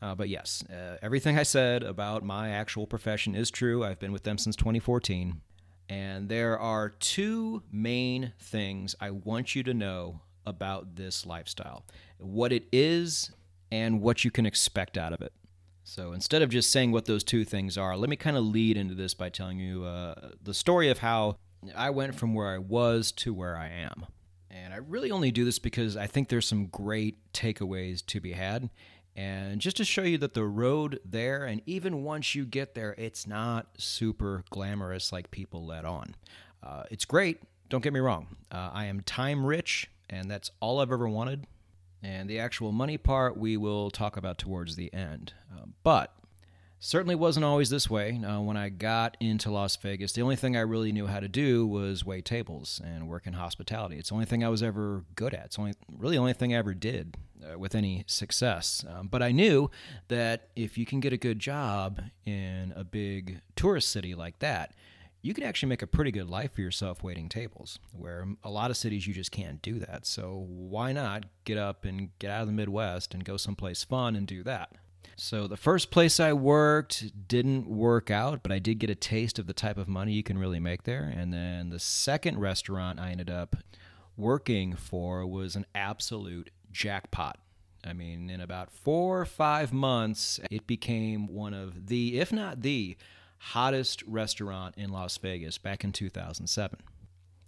Uh, 0.04 0.14
but 0.14 0.28
yes, 0.28 0.62
uh, 0.70 0.98
everything 1.00 1.38
I 1.38 1.44
said 1.44 1.82
about 1.82 2.22
my 2.22 2.50
actual 2.50 2.86
profession 2.86 3.34
is 3.34 3.50
true. 3.50 3.82
I've 3.82 3.98
been 3.98 4.12
with 4.12 4.24
them 4.24 4.36
since 4.36 4.54
2014. 4.54 5.40
And 5.88 6.28
there 6.28 6.58
are 6.58 6.90
two 6.90 7.62
main 7.72 8.34
things 8.38 8.94
I 9.00 9.12
want 9.12 9.54
you 9.54 9.62
to 9.62 9.72
know 9.72 10.20
about 10.44 10.96
this 10.96 11.24
lifestyle 11.24 11.86
what 12.18 12.52
it 12.52 12.66
is 12.70 13.30
and 13.72 14.02
what 14.02 14.26
you 14.26 14.30
can 14.30 14.44
expect 14.44 14.98
out 14.98 15.14
of 15.14 15.22
it. 15.22 15.32
So 15.84 16.12
instead 16.12 16.42
of 16.42 16.50
just 16.50 16.70
saying 16.70 16.92
what 16.92 17.06
those 17.06 17.24
two 17.24 17.46
things 17.46 17.78
are, 17.78 17.96
let 17.96 18.10
me 18.10 18.16
kind 18.16 18.36
of 18.36 18.44
lead 18.44 18.76
into 18.76 18.94
this 18.94 19.14
by 19.14 19.30
telling 19.30 19.58
you 19.58 19.84
uh, 19.84 20.32
the 20.42 20.52
story 20.52 20.90
of 20.90 20.98
how 20.98 21.36
I 21.74 21.88
went 21.88 22.14
from 22.14 22.34
where 22.34 22.48
I 22.48 22.58
was 22.58 23.10
to 23.12 23.32
where 23.32 23.56
I 23.56 23.70
am. 23.70 24.04
And 24.50 24.74
I 24.74 24.76
really 24.76 25.10
only 25.10 25.30
do 25.30 25.46
this 25.46 25.58
because 25.58 25.96
I 25.96 26.06
think 26.06 26.28
there's 26.28 26.46
some 26.46 26.66
great 26.66 27.32
takeaways 27.32 28.04
to 28.06 28.20
be 28.20 28.32
had. 28.32 28.68
And 29.16 29.60
just 29.60 29.76
to 29.76 29.84
show 29.84 30.02
you 30.02 30.18
that 30.18 30.34
the 30.34 30.44
road 30.44 30.98
there, 31.04 31.44
and 31.44 31.62
even 31.66 32.02
once 32.02 32.34
you 32.34 32.44
get 32.44 32.74
there, 32.74 32.94
it's 32.98 33.26
not 33.26 33.66
super 33.78 34.44
glamorous 34.50 35.12
like 35.12 35.30
people 35.30 35.64
let 35.64 35.84
on. 35.84 36.16
Uh, 36.62 36.82
it's 36.90 37.04
great, 37.04 37.40
don't 37.68 37.82
get 37.82 37.92
me 37.92 38.00
wrong. 38.00 38.26
Uh, 38.50 38.70
I 38.72 38.86
am 38.86 39.02
time 39.02 39.46
rich, 39.46 39.88
and 40.10 40.30
that's 40.30 40.50
all 40.60 40.80
I've 40.80 40.90
ever 40.90 41.08
wanted. 41.08 41.46
And 42.02 42.28
the 42.28 42.38
actual 42.40 42.72
money 42.72 42.98
part 42.98 43.36
we 43.36 43.56
will 43.56 43.90
talk 43.90 44.16
about 44.16 44.36
towards 44.36 44.76
the 44.76 44.92
end. 44.92 45.32
Uh, 45.54 45.66
but 45.84 46.14
Certainly 46.86 47.14
wasn't 47.14 47.46
always 47.46 47.70
this 47.70 47.88
way. 47.88 48.20
Uh, 48.22 48.42
when 48.42 48.58
I 48.58 48.68
got 48.68 49.16
into 49.18 49.50
Las 49.50 49.74
Vegas, 49.76 50.12
the 50.12 50.20
only 50.20 50.36
thing 50.36 50.54
I 50.54 50.60
really 50.60 50.92
knew 50.92 51.06
how 51.06 51.18
to 51.18 51.28
do 51.28 51.66
was 51.66 52.04
wait 52.04 52.26
tables 52.26 52.78
and 52.84 53.08
work 53.08 53.26
in 53.26 53.32
hospitality. 53.32 53.96
It's 53.96 54.10
the 54.10 54.16
only 54.16 54.26
thing 54.26 54.44
I 54.44 54.50
was 54.50 54.62
ever 54.62 55.02
good 55.14 55.32
at. 55.32 55.46
It's 55.46 55.58
only 55.58 55.72
really 55.88 56.16
the 56.16 56.20
only 56.20 56.34
thing 56.34 56.52
I 56.52 56.58
ever 56.58 56.74
did 56.74 57.16
uh, 57.42 57.58
with 57.58 57.74
any 57.74 58.04
success. 58.06 58.84
Um, 58.86 59.08
but 59.08 59.22
I 59.22 59.32
knew 59.32 59.70
that 60.08 60.50
if 60.56 60.76
you 60.76 60.84
can 60.84 61.00
get 61.00 61.14
a 61.14 61.16
good 61.16 61.38
job 61.38 62.02
in 62.26 62.74
a 62.76 62.84
big 62.84 63.40
tourist 63.56 63.90
city 63.90 64.14
like 64.14 64.40
that, 64.40 64.74
you 65.22 65.32
can 65.32 65.44
actually 65.44 65.70
make 65.70 65.80
a 65.80 65.86
pretty 65.86 66.10
good 66.10 66.28
life 66.28 66.52
for 66.52 66.60
yourself 66.60 67.02
waiting 67.02 67.30
tables, 67.30 67.78
where 67.92 68.26
a 68.44 68.50
lot 68.50 68.70
of 68.70 68.76
cities 68.76 69.06
you 69.06 69.14
just 69.14 69.32
can't 69.32 69.62
do 69.62 69.78
that. 69.78 70.04
So 70.04 70.44
why 70.50 70.92
not 70.92 71.24
get 71.44 71.56
up 71.56 71.86
and 71.86 72.10
get 72.18 72.30
out 72.30 72.42
of 72.42 72.46
the 72.46 72.52
Midwest 72.52 73.14
and 73.14 73.24
go 73.24 73.38
someplace 73.38 73.82
fun 73.82 74.16
and 74.16 74.26
do 74.26 74.42
that? 74.42 74.72
So 75.16 75.46
the 75.46 75.56
first 75.56 75.90
place 75.90 76.18
I 76.18 76.32
worked 76.32 77.28
didn't 77.28 77.66
work 77.68 78.10
out, 78.10 78.42
but 78.42 78.50
I 78.52 78.58
did 78.58 78.78
get 78.78 78.90
a 78.90 78.94
taste 78.94 79.38
of 79.38 79.46
the 79.46 79.52
type 79.52 79.78
of 79.78 79.88
money 79.88 80.12
you 80.12 80.22
can 80.22 80.38
really 80.38 80.60
make 80.60 80.84
there. 80.84 81.12
And 81.14 81.32
then 81.32 81.70
the 81.70 81.78
second 81.78 82.38
restaurant 82.38 82.98
I 82.98 83.10
ended 83.10 83.30
up 83.30 83.56
working 84.16 84.74
for 84.74 85.26
was 85.26 85.56
an 85.56 85.66
absolute 85.74 86.50
jackpot. 86.72 87.38
I 87.86 87.92
mean, 87.92 88.30
in 88.30 88.40
about 88.40 88.70
four 88.72 89.20
or 89.20 89.26
five 89.26 89.72
months, 89.72 90.40
it 90.50 90.66
became 90.66 91.26
one 91.26 91.54
of 91.54 91.86
the, 91.86 92.18
if 92.18 92.32
not 92.32 92.62
the, 92.62 92.96
hottest 93.38 94.02
restaurant 94.06 94.74
in 94.78 94.90
Las 94.90 95.18
Vegas 95.18 95.58
back 95.58 95.84
in 95.84 95.92
2007. 95.92 96.78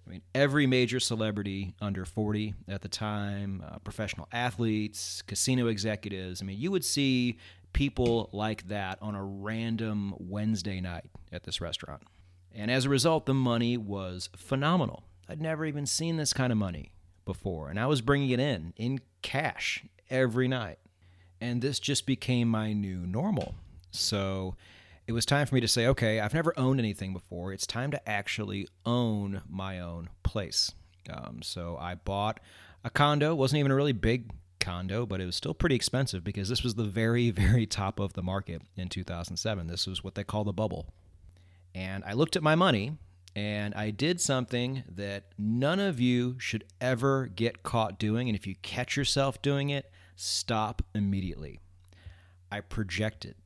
I 0.06 0.10
mean, 0.10 0.22
every 0.34 0.66
major 0.66 1.00
celebrity 1.00 1.74
under 1.80 2.04
40 2.04 2.54
at 2.68 2.82
the 2.82 2.88
time, 2.88 3.64
uh, 3.66 3.78
professional 3.78 4.28
athletes, 4.30 5.22
casino 5.22 5.66
executives. 5.68 6.42
I 6.42 6.44
mean, 6.44 6.58
you 6.58 6.70
would 6.70 6.84
see 6.84 7.38
people 7.76 8.30
like 8.32 8.66
that 8.68 8.96
on 9.02 9.14
a 9.14 9.22
random 9.22 10.14
Wednesday 10.18 10.80
night 10.80 11.10
at 11.30 11.42
this 11.42 11.60
restaurant. 11.60 12.02
And 12.54 12.70
as 12.70 12.86
a 12.86 12.88
result, 12.88 13.26
the 13.26 13.34
money 13.34 13.76
was 13.76 14.30
phenomenal. 14.34 15.04
I'd 15.28 15.42
never 15.42 15.66
even 15.66 15.84
seen 15.84 16.16
this 16.16 16.32
kind 16.32 16.50
of 16.50 16.56
money 16.56 16.92
before, 17.26 17.68
and 17.68 17.78
I 17.78 17.86
was 17.86 18.00
bringing 18.00 18.30
it 18.30 18.40
in 18.40 18.72
in 18.76 19.00
cash 19.20 19.84
every 20.08 20.48
night. 20.48 20.78
And 21.38 21.60
this 21.60 21.78
just 21.78 22.06
became 22.06 22.48
my 22.48 22.72
new 22.72 23.06
normal. 23.06 23.54
So 23.90 24.56
it 25.06 25.12
was 25.12 25.26
time 25.26 25.46
for 25.46 25.54
me 25.54 25.60
to 25.60 25.68
say, 25.68 25.86
okay, 25.86 26.18
I've 26.18 26.32
never 26.32 26.58
owned 26.58 26.80
anything 26.80 27.12
before. 27.12 27.52
It's 27.52 27.66
time 27.66 27.90
to 27.90 28.08
actually 28.08 28.68
own 28.86 29.42
my 29.46 29.80
own 29.80 30.08
place. 30.22 30.72
Um, 31.12 31.42
so 31.42 31.76
I 31.78 31.96
bought 31.96 32.40
a 32.84 32.88
condo. 32.88 33.32
It 33.32 33.36
wasn't 33.36 33.60
even 33.60 33.70
a 33.70 33.76
really 33.76 33.92
big 33.92 34.30
condo, 34.66 35.06
but 35.06 35.20
it 35.20 35.26
was 35.26 35.36
still 35.36 35.54
pretty 35.54 35.76
expensive 35.76 36.24
because 36.24 36.48
this 36.48 36.64
was 36.64 36.74
the 36.74 36.84
very, 36.84 37.30
very 37.44 37.66
top 37.66 38.00
of 38.00 38.14
the 38.14 38.22
market 38.22 38.62
in 38.76 38.88
2007. 38.88 39.68
This 39.68 39.86
was 39.86 40.02
what 40.02 40.16
they 40.16 40.24
call 40.24 40.42
the 40.42 40.52
bubble. 40.52 40.86
And 41.74 42.02
I 42.04 42.14
looked 42.14 42.34
at 42.34 42.42
my 42.42 42.56
money 42.56 42.98
and 43.36 43.74
I 43.74 43.90
did 43.90 44.20
something 44.20 44.82
that 44.88 45.24
none 45.38 45.78
of 45.78 46.00
you 46.00 46.36
should 46.38 46.64
ever 46.80 47.26
get 47.26 47.62
caught 47.62 47.98
doing. 47.98 48.28
And 48.28 48.36
if 48.36 48.46
you 48.46 48.56
catch 48.62 48.96
yourself 48.96 49.40
doing 49.40 49.70
it, 49.70 49.90
stop 50.16 50.82
immediately. 50.94 51.60
I 52.50 52.60
projected. 52.60 53.36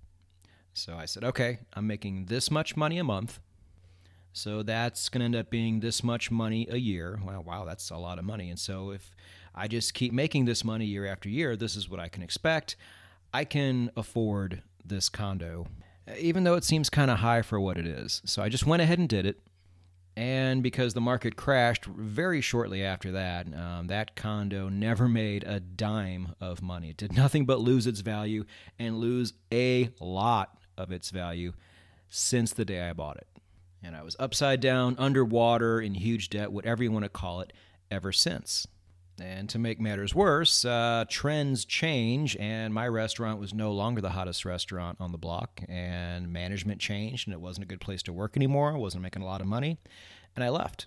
So 0.72 0.94
I 0.94 1.04
said, 1.04 1.24
okay, 1.24 1.58
I'm 1.74 1.86
making 1.86 2.26
this 2.26 2.50
much 2.50 2.76
money 2.76 2.98
a 2.98 3.04
month. 3.04 3.40
So 4.32 4.62
that's 4.62 5.08
going 5.08 5.20
to 5.20 5.24
end 5.24 5.36
up 5.36 5.50
being 5.50 5.80
this 5.80 6.02
much 6.02 6.30
money 6.30 6.66
a 6.70 6.76
year. 6.76 7.20
Well, 7.22 7.42
wow, 7.42 7.64
that's 7.64 7.90
a 7.90 7.96
lot 7.96 8.18
of 8.18 8.24
money. 8.24 8.48
And 8.48 8.58
so 8.58 8.90
if 8.90 9.14
I 9.54 9.68
just 9.68 9.94
keep 9.94 10.12
making 10.12 10.44
this 10.44 10.64
money 10.64 10.86
year 10.86 11.06
after 11.06 11.28
year, 11.28 11.56
this 11.56 11.76
is 11.76 11.88
what 11.88 12.00
I 12.00 12.08
can 12.08 12.22
expect. 12.22 12.76
I 13.32 13.44
can 13.44 13.90
afford 13.96 14.62
this 14.84 15.08
condo. 15.08 15.66
even 16.18 16.44
though 16.44 16.54
it 16.54 16.64
seems 16.64 16.90
kind 16.90 17.10
of 17.10 17.18
high 17.18 17.42
for 17.42 17.60
what 17.60 17.78
it 17.78 17.86
is. 17.86 18.22
So 18.24 18.42
I 18.42 18.48
just 18.48 18.66
went 18.66 18.82
ahead 18.82 18.98
and 18.98 19.08
did 19.08 19.26
it. 19.26 19.40
And 20.16 20.62
because 20.62 20.92
the 20.92 21.00
market 21.00 21.36
crashed 21.36 21.84
very 21.84 22.40
shortly 22.40 22.82
after 22.84 23.12
that, 23.12 23.46
um, 23.54 23.86
that 23.86 24.16
condo 24.16 24.68
never 24.68 25.08
made 25.08 25.44
a 25.44 25.60
dime 25.60 26.34
of 26.40 26.62
money. 26.62 26.90
It 26.90 26.96
did 26.96 27.14
nothing 27.16 27.46
but 27.46 27.60
lose 27.60 27.86
its 27.86 28.00
value 28.00 28.44
and 28.78 28.98
lose 28.98 29.34
a 29.52 29.90
lot 30.00 30.58
of 30.76 30.90
its 30.90 31.10
value 31.10 31.52
since 32.08 32.52
the 32.52 32.64
day 32.64 32.82
I 32.82 32.92
bought 32.92 33.18
it. 33.18 33.28
And 33.82 33.96
I 33.96 34.02
was 34.02 34.16
upside 34.18 34.60
down, 34.60 34.96
underwater, 34.98 35.80
in 35.80 35.94
huge 35.94 36.28
debt, 36.28 36.52
whatever 36.52 36.82
you 36.82 36.92
want 36.92 37.04
to 37.04 37.08
call 37.08 37.40
it, 37.40 37.52
ever 37.90 38.12
since. 38.12 38.66
And 39.20 39.48
to 39.50 39.58
make 39.58 39.80
matters 39.80 40.14
worse, 40.14 40.64
uh, 40.64 41.04
trends 41.08 41.64
change, 41.64 42.36
and 42.36 42.72
my 42.72 42.88
restaurant 42.88 43.38
was 43.38 43.52
no 43.52 43.72
longer 43.72 44.00
the 44.00 44.10
hottest 44.10 44.44
restaurant 44.44 44.96
on 45.00 45.12
the 45.12 45.18
block, 45.18 45.60
and 45.68 46.32
management 46.32 46.80
changed, 46.80 47.28
and 47.28 47.34
it 47.34 47.40
wasn't 47.40 47.64
a 47.64 47.68
good 47.68 47.80
place 47.80 48.02
to 48.04 48.12
work 48.12 48.36
anymore. 48.36 48.72
I 48.72 48.78
wasn't 48.78 49.02
making 49.02 49.22
a 49.22 49.26
lot 49.26 49.40
of 49.40 49.46
money, 49.46 49.78
and 50.34 50.42
I 50.42 50.48
left. 50.48 50.86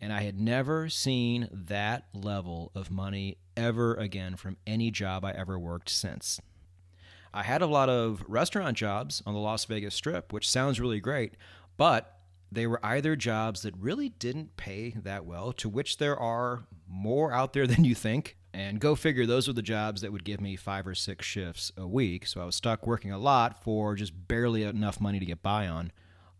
And 0.00 0.12
I 0.12 0.22
had 0.22 0.38
never 0.38 0.88
seen 0.88 1.48
that 1.50 2.08
level 2.14 2.72
of 2.74 2.90
money 2.90 3.38
ever 3.56 3.94
again 3.94 4.36
from 4.36 4.56
any 4.66 4.90
job 4.90 5.24
I 5.24 5.32
ever 5.32 5.58
worked 5.58 5.90
since. 5.90 6.40
I 7.32 7.42
had 7.42 7.62
a 7.62 7.66
lot 7.66 7.88
of 7.88 8.24
restaurant 8.26 8.76
jobs 8.76 9.22
on 9.24 9.34
the 9.34 9.40
Las 9.40 9.64
Vegas 9.64 9.94
Strip, 9.94 10.32
which 10.32 10.48
sounds 10.48 10.80
really 10.80 11.00
great, 11.00 11.34
but 11.76 12.19
they 12.52 12.66
were 12.66 12.84
either 12.84 13.16
jobs 13.16 13.62
that 13.62 13.76
really 13.76 14.08
didn't 14.08 14.56
pay 14.56 14.90
that 15.02 15.24
well, 15.24 15.52
to 15.54 15.68
which 15.68 15.98
there 15.98 16.18
are 16.18 16.64
more 16.88 17.32
out 17.32 17.52
there 17.52 17.66
than 17.68 17.84
you 17.84 17.94
think. 17.94 18.36
And 18.52 18.80
go 18.80 18.96
figure, 18.96 19.26
those 19.26 19.46
were 19.46 19.54
the 19.54 19.62
jobs 19.62 20.00
that 20.00 20.12
would 20.12 20.24
give 20.24 20.40
me 20.40 20.56
five 20.56 20.86
or 20.86 20.94
six 20.94 21.24
shifts 21.24 21.70
a 21.76 21.86
week. 21.86 22.26
So 22.26 22.40
I 22.40 22.44
was 22.44 22.56
stuck 22.56 22.84
working 22.84 23.12
a 23.12 23.18
lot 23.18 23.62
for 23.62 23.94
just 23.94 24.26
barely 24.26 24.64
enough 24.64 25.00
money 25.00 25.20
to 25.20 25.26
get 25.26 25.40
by 25.40 25.68
on. 25.68 25.92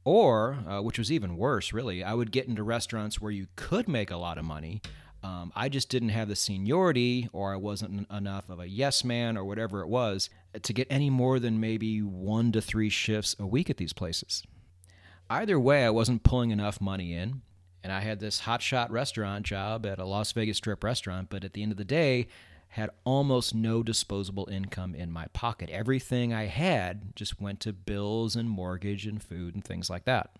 Or, 0.02 0.58
uh, 0.66 0.80
which 0.82 0.98
was 0.98 1.12
even 1.12 1.36
worse, 1.36 1.72
really, 1.72 2.02
I 2.02 2.14
would 2.14 2.32
get 2.32 2.48
into 2.48 2.62
restaurants 2.62 3.20
where 3.20 3.30
you 3.30 3.46
could 3.54 3.86
make 3.86 4.10
a 4.10 4.16
lot 4.16 4.38
of 4.38 4.44
money. 4.44 4.80
Um, 5.22 5.52
I 5.54 5.68
just 5.68 5.90
didn't 5.90 6.08
have 6.08 6.28
the 6.28 6.36
seniority, 6.36 7.28
or 7.32 7.52
I 7.52 7.56
wasn't 7.56 8.10
enough 8.10 8.48
of 8.48 8.58
a 8.58 8.68
yes 8.68 9.04
man, 9.04 9.36
or 9.36 9.44
whatever 9.44 9.82
it 9.82 9.88
was, 9.88 10.30
to 10.60 10.72
get 10.72 10.86
any 10.90 11.10
more 11.10 11.38
than 11.38 11.60
maybe 11.60 12.00
one 12.00 12.50
to 12.52 12.62
three 12.62 12.88
shifts 12.88 13.36
a 13.38 13.46
week 13.46 13.68
at 13.68 13.76
these 13.76 13.92
places. 13.92 14.42
Either 15.30 15.60
way, 15.60 15.84
I 15.84 15.90
wasn't 15.90 16.24
pulling 16.24 16.50
enough 16.50 16.80
money 16.80 17.14
in. 17.14 17.42
And 17.84 17.92
I 17.92 18.00
had 18.00 18.18
this 18.18 18.42
hotshot 18.42 18.90
restaurant 18.90 19.46
job 19.46 19.86
at 19.86 20.00
a 20.00 20.04
Las 20.04 20.32
Vegas 20.32 20.58
strip 20.58 20.84
restaurant, 20.84 21.30
but 21.30 21.44
at 21.44 21.54
the 21.54 21.62
end 21.62 21.72
of 21.72 21.78
the 21.78 21.84
day, 21.84 22.26
had 22.70 22.90
almost 23.04 23.54
no 23.54 23.82
disposable 23.82 24.48
income 24.50 24.94
in 24.94 25.10
my 25.10 25.26
pocket. 25.32 25.70
Everything 25.70 26.34
I 26.34 26.46
had 26.46 27.16
just 27.16 27.40
went 27.40 27.60
to 27.60 27.72
bills 27.72 28.36
and 28.36 28.50
mortgage 28.50 29.06
and 29.06 29.22
food 29.22 29.54
and 29.54 29.64
things 29.64 29.88
like 29.88 30.04
that. 30.04 30.30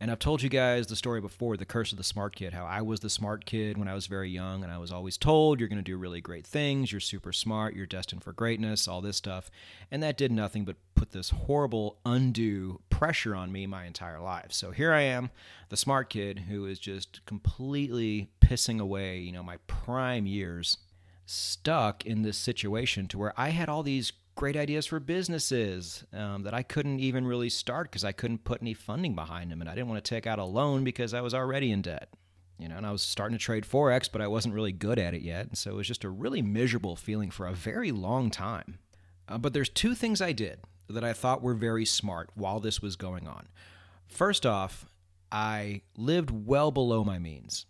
And 0.00 0.10
I've 0.10 0.18
told 0.18 0.42
you 0.42 0.48
guys 0.48 0.86
the 0.86 0.96
story 0.96 1.20
before 1.20 1.56
the 1.56 1.64
curse 1.64 1.92
of 1.92 1.98
the 1.98 2.04
smart 2.04 2.34
kid, 2.34 2.52
how 2.52 2.66
I 2.66 2.82
was 2.82 3.00
the 3.00 3.08
smart 3.08 3.46
kid 3.46 3.78
when 3.78 3.88
I 3.88 3.94
was 3.94 4.06
very 4.06 4.28
young, 4.28 4.62
and 4.62 4.72
I 4.72 4.78
was 4.78 4.92
always 4.92 5.16
told, 5.16 5.58
you're 5.58 5.68
going 5.68 5.78
to 5.78 5.82
do 5.82 5.96
really 5.96 6.20
great 6.20 6.46
things, 6.46 6.90
you're 6.92 7.00
super 7.00 7.32
smart, 7.32 7.74
you're 7.74 7.86
destined 7.86 8.22
for 8.22 8.32
greatness, 8.32 8.88
all 8.88 9.00
this 9.00 9.16
stuff. 9.16 9.50
And 9.90 10.02
that 10.02 10.18
did 10.18 10.32
nothing 10.32 10.64
but 10.64 10.76
put 10.94 11.12
this 11.12 11.30
horrible, 11.30 11.98
undue 12.04 12.80
pressure 12.90 13.34
on 13.34 13.52
me 13.52 13.66
my 13.66 13.84
entire 13.84 14.20
life. 14.20 14.52
So 14.52 14.72
here 14.72 14.92
I 14.92 15.02
am, 15.02 15.30
the 15.68 15.76
smart 15.76 16.10
kid 16.10 16.40
who 16.48 16.66
is 16.66 16.78
just 16.78 17.24
completely 17.24 18.30
pissing 18.40 18.80
away, 18.80 19.18
you 19.18 19.32
know, 19.32 19.42
my 19.42 19.58
prime 19.68 20.26
years, 20.26 20.76
stuck 21.24 22.04
in 22.04 22.22
this 22.22 22.36
situation 22.36 23.08
to 23.08 23.16
where 23.18 23.32
I 23.36 23.50
had 23.50 23.68
all 23.68 23.82
these 23.82 24.12
great 24.34 24.56
ideas 24.56 24.86
for 24.86 25.00
businesses 25.00 26.04
um, 26.12 26.42
that 26.42 26.54
I 26.54 26.62
couldn't 26.62 27.00
even 27.00 27.26
really 27.26 27.48
start 27.48 27.90
because 27.90 28.04
I 28.04 28.12
couldn't 28.12 28.44
put 28.44 28.62
any 28.62 28.74
funding 28.74 29.14
behind 29.14 29.50
them, 29.50 29.60
and 29.60 29.70
I 29.70 29.74
didn't 29.74 29.88
want 29.88 30.04
to 30.04 30.08
take 30.08 30.26
out 30.26 30.38
a 30.38 30.44
loan 30.44 30.84
because 30.84 31.14
I 31.14 31.20
was 31.20 31.34
already 31.34 31.70
in 31.70 31.82
debt. 31.82 32.08
You 32.58 32.68
know, 32.68 32.76
and 32.76 32.86
I 32.86 32.92
was 32.92 33.02
starting 33.02 33.36
to 33.36 33.42
trade 33.42 33.64
forex, 33.64 34.08
but 34.10 34.20
I 34.20 34.28
wasn't 34.28 34.54
really 34.54 34.70
good 34.70 34.98
at 34.98 35.14
it 35.14 35.22
yet, 35.22 35.46
and 35.46 35.58
so 35.58 35.72
it 35.72 35.76
was 35.76 35.88
just 35.88 36.04
a 36.04 36.08
really 36.08 36.40
miserable 36.40 36.94
feeling 36.94 37.30
for 37.30 37.46
a 37.46 37.52
very 37.52 37.90
long 37.90 38.30
time. 38.30 38.78
Uh, 39.28 39.38
but 39.38 39.52
there's 39.52 39.68
two 39.68 39.94
things 39.94 40.20
I 40.20 40.32
did 40.32 40.60
that 40.88 41.04
I 41.04 41.12
thought 41.12 41.42
were 41.42 41.54
very 41.54 41.84
smart 41.84 42.30
while 42.34 42.60
this 42.60 42.80
was 42.80 42.94
going 42.94 43.26
on. 43.26 43.48
First 44.06 44.46
off, 44.46 44.86
I 45.32 45.82
lived 45.96 46.30
well 46.30 46.70
below 46.70 47.02
my 47.02 47.18
means. 47.18 47.66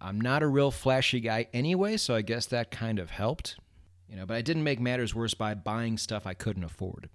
I'm 0.00 0.20
not 0.20 0.42
a 0.42 0.46
real 0.46 0.70
flashy 0.70 1.20
guy 1.20 1.48
anyway, 1.52 1.96
so 1.96 2.14
I 2.14 2.22
guess 2.22 2.46
that 2.46 2.70
kind 2.70 2.98
of 2.98 3.10
helped. 3.10 3.56
You 4.14 4.20
know, 4.20 4.26
but 4.26 4.36
I 4.36 4.42
didn't 4.42 4.62
make 4.62 4.78
matters 4.78 5.12
worse 5.12 5.34
by 5.34 5.54
buying 5.54 5.98
stuff 5.98 6.24
I 6.24 6.34
couldn't 6.34 6.62
afford. 6.62 7.08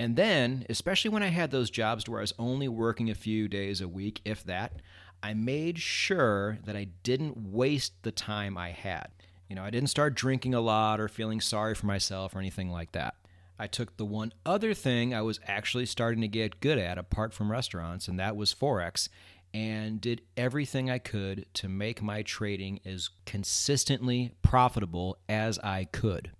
And 0.00 0.16
then, 0.16 0.66
especially 0.68 1.10
when 1.10 1.22
I 1.22 1.28
had 1.28 1.52
those 1.52 1.70
jobs 1.70 2.08
where 2.08 2.18
I 2.18 2.22
was 2.22 2.34
only 2.40 2.66
working 2.66 3.08
a 3.08 3.14
few 3.14 3.46
days 3.46 3.80
a 3.80 3.86
week, 3.86 4.20
if 4.24 4.42
that, 4.42 4.80
I 5.22 5.32
made 5.34 5.78
sure 5.78 6.58
that 6.64 6.74
I 6.74 6.88
didn't 7.04 7.52
waste 7.52 8.02
the 8.02 8.10
time 8.10 8.58
I 8.58 8.70
had. 8.70 9.10
You 9.48 9.54
know, 9.54 9.62
I 9.62 9.70
didn't 9.70 9.90
start 9.90 10.16
drinking 10.16 10.54
a 10.54 10.60
lot 10.60 10.98
or 10.98 11.06
feeling 11.06 11.40
sorry 11.40 11.76
for 11.76 11.86
myself 11.86 12.34
or 12.34 12.40
anything 12.40 12.68
like 12.68 12.90
that. 12.90 13.14
I 13.56 13.68
took 13.68 13.96
the 13.96 14.04
one 14.04 14.32
other 14.44 14.74
thing 14.74 15.14
I 15.14 15.22
was 15.22 15.38
actually 15.46 15.86
starting 15.86 16.20
to 16.22 16.26
get 16.26 16.58
good 16.58 16.78
at 16.78 16.98
apart 16.98 17.32
from 17.32 17.52
restaurants, 17.52 18.08
and 18.08 18.18
that 18.18 18.34
was 18.34 18.52
Forex, 18.52 19.08
and 19.54 20.00
did 20.00 20.20
everything 20.36 20.90
I 20.90 20.98
could 20.98 21.46
to 21.54 21.68
make 21.68 22.02
my 22.02 22.22
trading 22.22 22.80
as 22.84 23.10
consistently 23.24 24.32
profitable 24.42 25.16
as 25.28 25.60
I 25.60 25.84
could. 25.84 26.32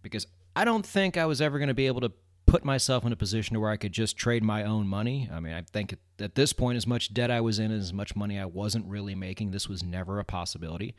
Because 0.00 0.26
I 0.56 0.64
don't 0.64 0.84
think 0.84 1.18
I 1.18 1.26
was 1.26 1.42
ever 1.42 1.58
going 1.58 1.68
to 1.68 1.74
be 1.74 1.86
able 1.86 2.00
to 2.00 2.12
put 2.46 2.64
myself 2.64 3.04
in 3.04 3.12
a 3.12 3.16
position 3.16 3.60
where 3.60 3.70
I 3.70 3.76
could 3.76 3.92
just 3.92 4.16
trade 4.16 4.42
my 4.42 4.64
own 4.64 4.88
money. 4.88 5.28
I 5.30 5.38
mean, 5.38 5.52
I 5.52 5.62
think 5.62 5.94
at 6.18 6.34
this 6.34 6.54
point, 6.54 6.76
as 6.76 6.86
much 6.86 7.12
debt 7.12 7.30
I 7.30 7.42
was 7.42 7.58
in, 7.58 7.70
as 7.70 7.92
much 7.92 8.16
money 8.16 8.38
I 8.38 8.46
wasn't 8.46 8.86
really 8.86 9.14
making, 9.14 9.50
this 9.50 9.68
was 9.68 9.82
never 9.82 10.18
a 10.18 10.24
possibility. 10.24 10.94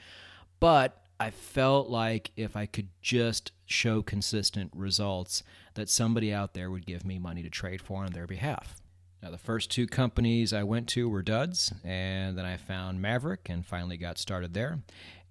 But 0.59 1.03
I 1.19 1.31
felt 1.31 1.89
like 1.89 2.31
if 2.35 2.55
I 2.55 2.67
could 2.67 2.89
just 3.01 3.51
show 3.65 4.03
consistent 4.03 4.71
results, 4.75 5.41
that 5.73 5.89
somebody 5.89 6.31
out 6.31 6.53
there 6.53 6.69
would 6.69 6.85
give 6.85 7.03
me 7.03 7.17
money 7.17 7.41
to 7.41 7.49
trade 7.49 7.81
for 7.81 8.03
on 8.03 8.13
their 8.13 8.27
behalf. 8.27 8.75
Now, 9.23 9.31
the 9.31 9.37
first 9.37 9.71
two 9.71 9.87
companies 9.87 10.51
I 10.51 10.63
went 10.63 10.89
to 10.89 11.07
were 11.07 11.21
duds, 11.21 11.73
and 11.85 12.37
then 12.37 12.43
I 12.43 12.57
found 12.57 13.01
Maverick 13.01 13.47
and 13.49 13.65
finally 13.65 13.95
got 13.95 14.17
started 14.17 14.53
there. 14.53 14.79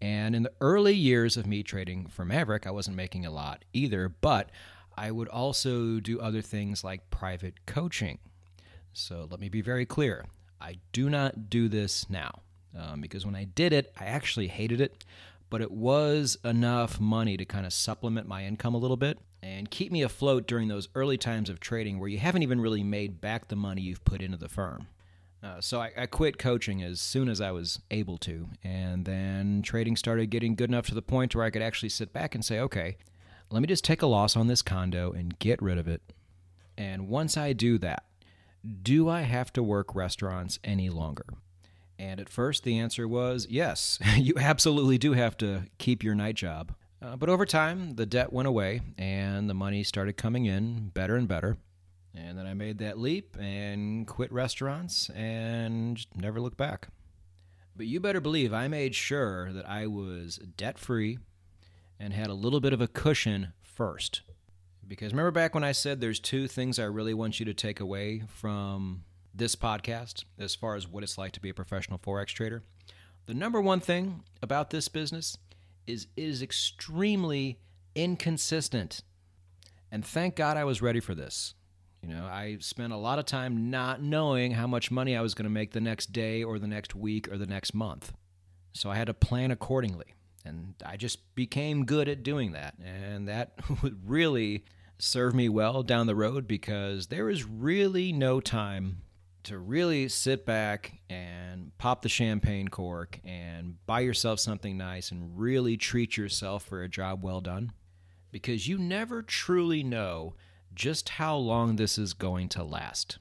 And 0.01 0.35
in 0.35 0.45
the 0.45 0.53
early 0.63 0.95
years 0.95 1.37
of 1.37 1.47
me 1.47 1.63
trading 1.63 2.07
for 2.07 2.25
Maverick, 2.25 2.67
I 2.67 2.71
wasn't 2.71 2.97
making 2.97 3.27
a 3.27 3.31
lot 3.31 3.67
either, 3.75 4.09
but 4.09 4.49
I 4.97 5.11
would 5.11 5.29
also 5.29 6.01
do 6.01 6.19
other 6.21 6.41
things 6.41 6.83
like 6.83 7.11
private 7.11 7.67
coaching. 7.67 8.19
So 8.95 9.29
let 9.31 9.41
me 9.41 9.51
be 9.51 9.61
very 9.61 9.85
clear 9.85 10.25
I 10.59 10.77
do 10.93 11.11
not 11.11 11.51
do 11.51 11.69
this 11.69 12.09
now 12.09 12.41
um, 12.79 13.03
because 13.03 13.27
when 13.27 13.37
I 13.37 13.45
did 13.45 13.75
it, 13.75 13.93
I 14.01 14.07
actually 14.07 14.49
hated 14.49 14.81
it, 14.81 15.05
but 15.53 15.61
it 15.61 15.71
was 15.71 16.39
enough 16.47 16.99
money 16.99 17.37
to 17.37 17.45
kind 17.45 17.67
of 17.67 17.75
supplement 17.75 18.27
my 18.27 18.43
income 18.43 18.75
a 18.75 18.79
little 18.79 18.97
bit 18.97 19.19
and 19.43 19.71
keep 19.71 19.93
me 19.93 20.01
afloat 20.01 20.47
during 20.47 20.69
those 20.69 20.89
early 20.95 21.19
times 21.19 21.51
of 21.51 21.61
trading 21.61 21.99
where 21.99 22.09
you 22.09 22.17
haven't 22.19 22.43
even 22.43 22.59
really 22.59 22.83
made 22.83 23.21
back 23.21 23.49
the 23.49 23.55
money 23.55 23.83
you've 23.83 24.03
put 24.03 24.23
into 24.23 24.39
the 24.39 24.49
firm. 24.49 24.87
Uh, 25.43 25.61
so 25.61 25.79
I, 25.79 25.91
I, 25.95 26.07
quit 26.07 26.39
coaching 26.39 26.83
as 26.83 27.03
soon 27.03 27.29
as 27.29 27.39
I 27.39 27.51
was 27.51 27.81
able 27.91 28.17
to, 28.19 28.49
and 28.65 29.05
then 29.05 29.61
trading 29.61 29.95
started 29.95 30.31
getting 30.31 30.55
good 30.55 30.71
enough 30.71 30.87
to 30.87 30.95
the 30.95 31.03
point 31.03 31.35
where 31.35 31.45
I 31.45 31.51
could 31.51 31.61
actually 31.61 31.91
sit 31.91 32.15
back 32.15 32.35
and 32.35 32.43
say, 32.43 32.59
okay, 32.59 32.97
let 33.51 33.61
me 33.61 33.69
just 33.69 33.85
take 33.85 34.01
a 34.01 34.07
loss 34.07 34.35
on 34.35 34.47
this 34.47 34.63
condo 34.63 35.13
and 35.13 35.39
get 35.39 35.61
rid 35.61 35.77
of 35.77 35.87
it. 35.87 36.01
And 36.79 37.11
once 37.11 37.37
I 37.37 37.53
do 37.53 37.77
that, 37.77 38.07
do 38.83 39.07
I 39.07 39.21
have 39.21 39.53
to 39.53 39.63
work 39.63 39.95
restaurants 39.95 40.59
any 40.65 40.89
longer? 40.89 41.27
And 41.99 42.21
at 42.21 42.29
first, 42.29 42.65
the 42.65 42.79
answer 42.79 43.07
was 43.07 43.47
yes, 43.49 43.99
you 44.17 44.35
absolutely 44.39 44.99
do 44.99 45.13
have 45.13 45.37
to 45.39 45.65
keep 45.79 46.03
your 46.03 46.15
night 46.15 46.35
job. 46.35 46.73
Uh, 47.01 47.17
but 47.17 47.29
over 47.29 47.45
time, 47.45 47.97
the 47.97 48.07
debt 48.07 48.33
went 48.33 48.47
away 48.47 48.81
and 48.97 49.51
the 49.51 49.55
money 49.55 49.83
started 49.83 50.17
coming 50.17 50.47
in 50.47 50.91
better 50.91 51.17
and 51.17 51.27
better. 51.27 51.57
And 52.15 52.39
then 52.39 52.47
I 52.47 52.55
made 52.55 52.79
that 52.79 52.99
leap 52.99 53.37
and 53.41 54.07
quit 54.07 54.31
restaurants 54.31 55.11
and 55.11 56.05
never 56.15 56.41
looked 56.41 56.59
back. 56.59 56.89
But 57.75 57.87
you 57.87 58.01
better 58.01 58.21
believe 58.21 58.53
I 58.53 58.69
made 58.69 58.95
sure 58.95 59.53
that 59.53 59.69
I 59.69 59.87
was 59.87 60.37
debt 60.57 60.79
free 60.79 61.19
and 61.99 62.13
had 62.13 62.29
a 62.29 62.35
little 62.35 62.61
bit 62.61 62.73
of 62.73 62.81
a 62.81 62.89
cushion 62.89 63.53
first. 63.63 64.23
Because 64.87 65.13
remember 65.13 65.31
back 65.31 65.55
when 65.55 65.65
I 65.65 65.73
said 65.73 66.01
there's 66.01 66.21
two 66.21 66.49
things 66.49 66.79
I 66.79 66.85
really 66.85 67.15
want 67.15 67.41
you 67.41 67.47
to 67.47 67.55
take 67.55 67.81
away 67.81 68.23
from 68.29 69.05
this 69.35 69.57
podcast 69.57 70.25
as 70.39 70.55
far 70.55 70.77
as 70.77 70.89
what 70.89 71.03
it's 71.03 71.19
like 71.19 71.33
to 71.33 71.41
be 71.41 71.51
a 71.51 71.55
professional 71.55 71.99
Forex 71.99 72.29
trader? 72.29 72.63
The 73.27 73.35
number 73.35 73.61
one 73.61 73.81
thing 73.81 74.25
about 74.43 74.71
this 74.71 74.89
business 74.89 75.39
is 75.87 76.07
it 76.17 76.25
is 76.25 76.43
extremely 76.43 77.59
inconsistent. 77.95 79.03
And 79.91 80.05
thank 80.05 80.37
God 80.37 80.57
I 80.57 80.65
was 80.65 80.83
ready 80.83 81.01
for 81.01 81.15
this. 81.15 81.55
You 82.03 82.09
know, 82.09 82.25
I 82.25 82.57
spent 82.61 82.93
a 82.93 82.97
lot 82.97 83.19
of 83.19 83.27
time 83.27 83.71
not 83.71 84.03
knowing 84.03 84.53
how 84.53 84.67
much 84.67 84.91
money 84.91 85.17
I 85.17 85.21
was 85.21 85.35
going 85.35 85.45
to 85.45 85.51
make 85.51 85.73
the 85.73 85.81
next 85.81 86.13
day 86.13 86.43
or 86.43 86.59
the 86.59 86.67
next 86.67 86.95
week 86.95 87.31
or 87.31 87.39
the 87.39 87.47
next 87.47 87.75
month. 87.75 88.13
So 88.73 88.91
I 88.91 88.97
had 88.97 89.07
to 89.07 89.15
plan 89.15 89.51
accordingly. 89.51 90.15
And 90.45 90.75
I 90.85 90.97
just 90.97 91.35
became 91.37 91.85
good 91.85 92.09
at 92.09 92.25
doing 92.25 92.53
that. 92.53 92.75
And 92.85 93.29
that 93.29 93.53
would 93.83 94.09
really 94.09 94.65
serve 94.99 95.35
me 95.35 95.49
well 95.49 95.83
down 95.83 96.07
the 96.07 96.17
road 96.17 96.49
because 96.49 97.07
there 97.07 97.29
is 97.29 97.45
really 97.45 98.13
no 98.13 98.41
time 98.41 99.03
to 99.45 99.59
really 99.59 100.09
sit 100.09 100.47
back 100.47 101.01
and 101.11 101.73
pop 101.79 102.03
the 102.03 102.09
champagne 102.09 102.69
cork 102.69 103.21
and 103.25 103.77
buy 103.87 104.01
yourself 104.01 104.41
something 104.41 104.77
nice 104.77 105.11
and 105.11 105.39
really 105.39 105.77
treat 105.77 106.17
yourself 106.17 106.65
for 106.65 106.83
a 106.83 106.89
job 106.89 107.23
well 107.23 107.41
done 107.41 107.73
because 108.31 108.67
you 108.67 108.79
never 108.79 109.23
truly 109.23 109.83
know 109.83 110.35
just 110.75 111.11
how 111.11 111.37
long 111.37 111.77
this 111.77 111.99
is 111.99 112.15
going 112.15 112.49
to 112.49 112.65
last. 112.65 113.19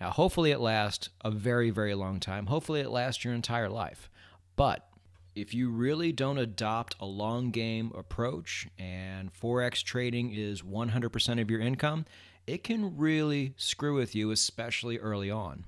Now, 0.00 0.10
hopefully, 0.10 0.50
it 0.50 0.60
lasts 0.60 1.10
a 1.22 1.30
very, 1.30 1.70
very 1.70 1.94
long 1.94 2.20
time. 2.20 2.46
Hopefully, 2.46 2.80
it 2.80 2.88
lasts 2.88 3.24
your 3.24 3.34
entire 3.34 3.68
life. 3.68 4.08
But 4.56 4.88
if 5.34 5.52
you 5.52 5.70
really 5.70 6.12
don't 6.12 6.38
adopt 6.38 6.96
a 7.00 7.06
long 7.06 7.50
game 7.50 7.92
approach 7.94 8.66
and 8.78 9.32
Forex 9.32 9.82
trading 9.82 10.32
is 10.32 10.62
100% 10.62 11.40
of 11.40 11.50
your 11.50 11.60
income, 11.60 12.06
it 12.50 12.64
can 12.64 12.96
really 12.96 13.54
screw 13.56 13.94
with 13.94 14.16
you, 14.16 14.32
especially 14.32 14.98
early 14.98 15.30
on. 15.30 15.66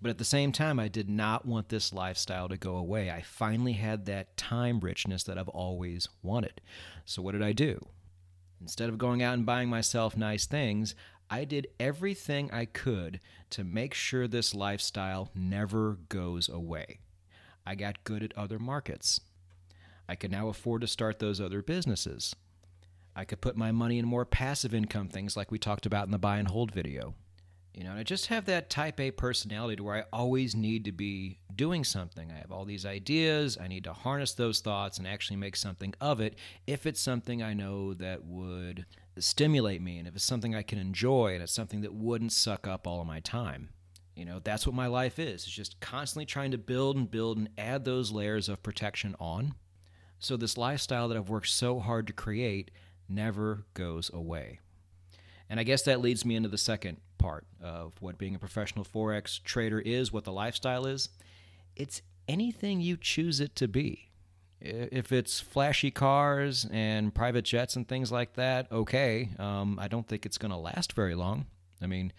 But 0.00 0.08
at 0.08 0.16
the 0.16 0.24
same 0.24 0.52
time, 0.52 0.80
I 0.80 0.88
did 0.88 1.10
not 1.10 1.44
want 1.44 1.68
this 1.68 1.92
lifestyle 1.92 2.48
to 2.48 2.56
go 2.56 2.76
away. 2.76 3.10
I 3.10 3.20
finally 3.20 3.74
had 3.74 4.06
that 4.06 4.34
time 4.38 4.80
richness 4.80 5.22
that 5.24 5.36
I've 5.36 5.48
always 5.48 6.08
wanted. 6.22 6.62
So, 7.04 7.20
what 7.20 7.32
did 7.32 7.42
I 7.42 7.52
do? 7.52 7.78
Instead 8.58 8.88
of 8.88 8.96
going 8.96 9.22
out 9.22 9.34
and 9.34 9.44
buying 9.44 9.68
myself 9.68 10.16
nice 10.16 10.46
things, 10.46 10.94
I 11.28 11.44
did 11.44 11.66
everything 11.78 12.50
I 12.50 12.64
could 12.64 13.20
to 13.50 13.62
make 13.62 13.92
sure 13.92 14.26
this 14.26 14.54
lifestyle 14.54 15.30
never 15.34 15.98
goes 16.08 16.48
away. 16.48 17.00
I 17.66 17.74
got 17.74 18.04
good 18.04 18.22
at 18.22 18.36
other 18.36 18.58
markets. 18.58 19.20
I 20.08 20.14
could 20.14 20.30
now 20.30 20.48
afford 20.48 20.80
to 20.80 20.86
start 20.86 21.18
those 21.18 21.40
other 21.40 21.60
businesses. 21.60 22.34
I 23.16 23.24
could 23.24 23.40
put 23.40 23.56
my 23.56 23.72
money 23.72 23.98
in 23.98 24.06
more 24.06 24.24
passive 24.24 24.74
income 24.74 25.08
things 25.08 25.36
like 25.36 25.50
we 25.50 25.58
talked 25.58 25.86
about 25.86 26.06
in 26.06 26.12
the 26.12 26.18
buy 26.18 26.38
and 26.38 26.48
hold 26.48 26.72
video. 26.72 27.14
You 27.74 27.82
know, 27.82 27.90
and 27.90 27.98
I 27.98 28.04
just 28.04 28.26
have 28.26 28.44
that 28.44 28.70
type 28.70 29.00
A 29.00 29.10
personality 29.10 29.76
to 29.76 29.82
where 29.82 29.96
I 29.96 30.04
always 30.12 30.54
need 30.54 30.84
to 30.84 30.92
be 30.92 31.40
doing 31.56 31.82
something. 31.82 32.30
I 32.30 32.38
have 32.38 32.52
all 32.52 32.64
these 32.64 32.86
ideas. 32.86 33.58
I 33.60 33.66
need 33.66 33.84
to 33.84 33.92
harness 33.92 34.32
those 34.32 34.60
thoughts 34.60 34.98
and 34.98 35.08
actually 35.08 35.38
make 35.38 35.56
something 35.56 35.92
of 36.00 36.20
it 36.20 36.36
if 36.68 36.86
it's 36.86 37.00
something 37.00 37.42
I 37.42 37.52
know 37.52 37.92
that 37.94 38.24
would 38.24 38.86
stimulate 39.18 39.82
me 39.82 39.98
and 39.98 40.06
if 40.06 40.14
it's 40.14 40.24
something 40.24 40.54
I 40.54 40.62
can 40.62 40.78
enjoy 40.78 41.34
and 41.34 41.42
it's 41.42 41.52
something 41.52 41.80
that 41.80 41.94
wouldn't 41.94 42.32
suck 42.32 42.68
up 42.68 42.86
all 42.86 43.00
of 43.00 43.08
my 43.08 43.18
time. 43.20 43.70
You 44.14 44.24
know, 44.24 44.40
that's 44.42 44.66
what 44.66 44.76
my 44.76 44.86
life 44.86 45.18
is. 45.18 45.42
It's 45.42 45.50
just 45.50 45.80
constantly 45.80 46.26
trying 46.26 46.52
to 46.52 46.58
build 46.58 46.96
and 46.96 47.10
build 47.10 47.38
and 47.38 47.48
add 47.58 47.84
those 47.84 48.12
layers 48.12 48.48
of 48.48 48.62
protection 48.62 49.16
on. 49.18 49.54
So 50.20 50.36
this 50.36 50.56
lifestyle 50.56 51.08
that 51.08 51.16
I've 51.16 51.28
worked 51.28 51.48
so 51.48 51.80
hard 51.80 52.06
to 52.06 52.12
create 52.12 52.70
never 53.08 53.64
goes 53.74 54.10
away. 54.12 54.60
And 55.48 55.60
I 55.60 55.62
guess 55.62 55.82
that 55.82 56.00
leads 56.00 56.24
me 56.24 56.36
into 56.36 56.48
the 56.48 56.58
second 56.58 56.98
part 57.18 57.46
of 57.62 57.92
what 58.00 58.18
being 58.18 58.34
a 58.34 58.38
professional 58.38 58.84
Forex 58.84 59.42
trader 59.42 59.80
is, 59.80 60.12
what 60.12 60.24
the 60.24 60.32
lifestyle 60.32 60.86
is. 60.86 61.08
It's 61.76 62.02
anything 62.28 62.80
you 62.80 62.96
choose 62.96 63.40
it 63.40 63.54
to 63.56 63.68
be. 63.68 64.10
If 64.60 65.12
it's 65.12 65.40
flashy 65.40 65.90
cars 65.90 66.66
and 66.72 67.14
private 67.14 67.44
jets 67.44 67.76
and 67.76 67.86
things 67.86 68.10
like 68.10 68.34
that, 68.34 68.70
okay. 68.72 69.28
Um, 69.38 69.78
I 69.78 69.88
don't 69.88 70.08
think 70.08 70.24
it's 70.24 70.38
going 70.38 70.52
to 70.52 70.56
last 70.56 70.94
very 70.94 71.14
long. 71.14 71.46
I 71.82 71.86
mean, 71.86 72.12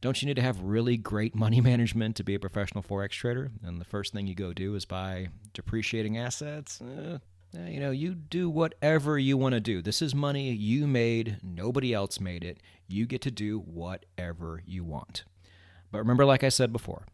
don't 0.00 0.20
you 0.22 0.26
need 0.26 0.36
to 0.36 0.42
have 0.42 0.62
really 0.62 0.96
great 0.96 1.34
money 1.34 1.60
management 1.72 2.16
to 2.16 2.24
be 2.24 2.34
a 2.34 2.38
professional 2.38 2.82
Forex 2.82 3.10
trader? 3.10 3.50
And 3.62 3.80
the 3.80 3.84
first 3.84 4.12
thing 4.12 4.26
you 4.26 4.34
go 4.34 4.52
do 4.52 4.74
is 4.74 4.84
buy 4.86 5.28
depreciating 5.52 6.16
assets? 6.16 6.80
Eh, 6.80 7.18
Uh, 7.56 7.62
you 7.62 7.80
know, 7.80 7.90
you 7.90 8.14
do 8.14 8.48
whatever 8.48 9.18
you 9.18 9.36
want 9.36 9.54
to 9.54 9.60
do. 9.60 9.82
This 9.82 10.00
is 10.00 10.14
money 10.14 10.52
you 10.52 10.86
made, 10.86 11.38
nobody 11.42 11.92
else 11.92 12.20
made 12.20 12.44
it. 12.44 12.58
You 12.86 13.06
get 13.06 13.20
to 13.22 13.30
do 13.30 13.58
whatever 13.58 14.62
you 14.66 14.84
want. 14.84 15.24
But 15.90 15.98
remember, 15.98 16.24
like 16.24 16.44
I 16.44 16.48
said 16.48 16.72
before, 16.72 17.06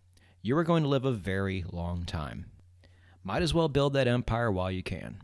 you 0.42 0.56
are 0.58 0.64
going 0.64 0.82
to 0.82 0.88
live 0.88 1.06
a 1.06 1.12
very 1.12 1.64
long 1.72 2.04
time. 2.04 2.46
Might 3.24 3.42
as 3.42 3.54
well 3.54 3.68
build 3.68 3.94
that 3.94 4.06
empire 4.06 4.52
while 4.52 4.70
you 4.70 4.82
can. 4.82 5.18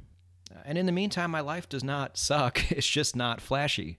Uh, 0.50 0.60
and 0.64 0.78
in 0.78 0.86
the 0.86 0.92
meantime, 0.92 1.30
my 1.30 1.40
life 1.40 1.68
does 1.68 1.84
not 1.84 2.16
suck. 2.16 2.72
It's 2.72 2.88
just 2.88 3.14
not 3.14 3.40
flashy. 3.40 3.98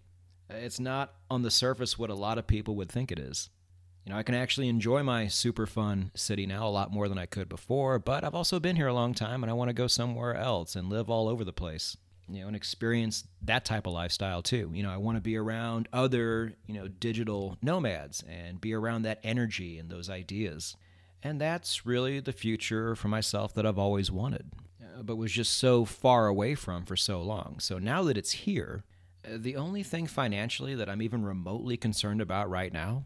It's 0.50 0.80
not 0.80 1.14
on 1.30 1.44
the 1.44 1.52
surface 1.52 1.98
what 1.98 2.10
a 2.10 2.16
lot 2.16 2.38
of 2.38 2.48
people 2.48 2.76
would 2.76 2.90
think 2.90 3.12
it 3.12 3.20
is. 3.20 3.50
You 4.06 4.12
know, 4.12 4.18
I 4.18 4.24
can 4.24 4.36
actually 4.36 4.68
enjoy 4.68 5.02
my 5.02 5.28
super 5.28 5.66
fun 5.66 6.12
city 6.14 6.46
now 6.46 6.68
a 6.68 6.70
lot 6.70 6.92
more 6.92 7.08
than 7.08 7.18
I 7.18 7.26
could 7.26 7.48
before, 7.48 8.00
but 8.00 8.24
I've 8.24 8.36
also 8.36 8.60
been 8.60 8.76
here 8.76 8.88
a 8.88 8.94
long 8.94 9.14
time 9.14 9.44
and 9.44 9.50
I 9.50 9.54
want 9.54 9.70
to 9.70 9.74
go 9.74 9.88
somewhere 9.88 10.36
else 10.36 10.76
and 10.76 10.90
live 10.90 11.10
all 11.10 11.30
over 11.30 11.44
the 11.46 11.54
place. 11.54 11.96
You 12.30 12.42
know, 12.42 12.48
and 12.48 12.56
experience 12.56 13.26
that 13.42 13.66
type 13.66 13.86
of 13.86 13.94
lifestyle 13.94 14.42
too. 14.42 14.72
You 14.74 14.82
know, 14.82 14.92
I 14.92 14.98
want 14.98 15.18
to 15.18 15.22
be 15.22 15.36
around 15.36 15.90
other, 15.92 16.54
you 16.66 16.74
know, 16.74 16.88
digital 16.88 17.58
nomads 17.62 18.24
and 18.30 18.62
be 18.62 18.74
around 18.74 19.02
that 19.02 19.20
energy 19.24 19.78
and 19.78 19.90
those 19.90 20.10
ideas. 20.10 20.78
And 21.22 21.40
that's 21.40 21.86
really 21.86 22.22
the 22.22 22.32
future 22.32 22.96
for 22.96 23.10
myself 23.10 23.54
that 23.54 23.66
I've 23.66 23.78
always 23.78 24.10
wanted, 24.10 24.52
uh, 24.82 25.04
but 25.04 25.18
was 25.18 25.34
just 25.34 25.58
so 25.58 25.84
far 25.84 26.28
away 26.28 26.56
from 26.56 26.86
for 26.86 26.96
so 26.96 27.22
long. 27.22 27.60
So 27.60 27.78
now 27.78 28.04
that 28.04 28.18
it's 28.18 28.32
here, 28.32 28.86
uh, 29.26 29.38
the 29.38 29.58
only 29.58 29.84
thing 29.84 30.08
financially 30.08 30.76
that 30.76 30.90
I'm 30.90 31.02
even 31.02 31.26
remotely 31.26 31.76
concerned 31.76 32.22
about 32.22 32.50
right 32.50 32.72
now 32.72 33.04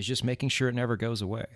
is 0.00 0.06
just 0.06 0.24
making 0.24 0.48
sure 0.48 0.68
it 0.68 0.74
never 0.74 0.96
goes 0.96 1.22
away. 1.22 1.46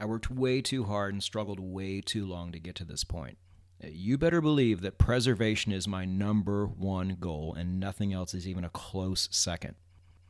I 0.00 0.06
worked 0.06 0.30
way 0.30 0.62
too 0.62 0.84
hard 0.84 1.12
and 1.12 1.22
struggled 1.22 1.60
way 1.60 2.00
too 2.00 2.24
long 2.24 2.52
to 2.52 2.58
get 2.58 2.74
to 2.76 2.84
this 2.84 3.04
point. 3.04 3.36
Uh, 3.82 3.88
you 3.90 4.16
better 4.16 4.40
believe 4.40 4.80
that 4.80 4.98
preservation 4.98 5.72
is 5.72 5.86
my 5.86 6.04
number 6.04 6.66
one 6.66 7.16
goal, 7.20 7.54
and 7.54 7.78
nothing 7.78 8.12
else 8.12 8.32
is 8.32 8.48
even 8.48 8.64
a 8.64 8.70
close 8.70 9.28
second. 9.30 9.74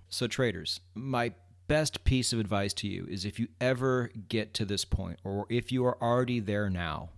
So, 0.08 0.26
traders, 0.26 0.80
my 0.94 1.32
best 1.68 2.02
piece 2.02 2.32
of 2.32 2.40
advice 2.40 2.72
to 2.74 2.88
you 2.88 3.06
is 3.08 3.24
if 3.24 3.38
you 3.38 3.48
ever 3.60 4.10
get 4.28 4.54
to 4.54 4.64
this 4.64 4.84
point, 4.84 5.20
or 5.22 5.46
if 5.48 5.70
you 5.70 5.84
are 5.84 6.02
already 6.02 6.40
there 6.40 6.68
now, 6.68 7.10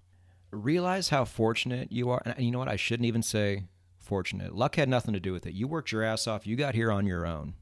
realize 0.50 1.08
how 1.08 1.24
fortunate 1.24 1.90
you 1.90 2.10
are. 2.10 2.22
And 2.26 2.44
you 2.44 2.50
know 2.50 2.58
what? 2.58 2.68
I 2.68 2.76
shouldn't 2.76 3.06
even 3.06 3.22
say 3.22 3.64
fortunate. 3.98 4.54
Luck 4.54 4.74
had 4.74 4.88
nothing 4.88 5.14
to 5.14 5.20
do 5.20 5.32
with 5.32 5.46
it. 5.46 5.54
You 5.54 5.68
worked 5.68 5.92
your 5.92 6.02
ass 6.02 6.26
off, 6.26 6.46
you 6.46 6.56
got 6.56 6.74
here 6.74 6.90
on 6.90 7.06
your 7.06 7.24
own. 7.24 7.54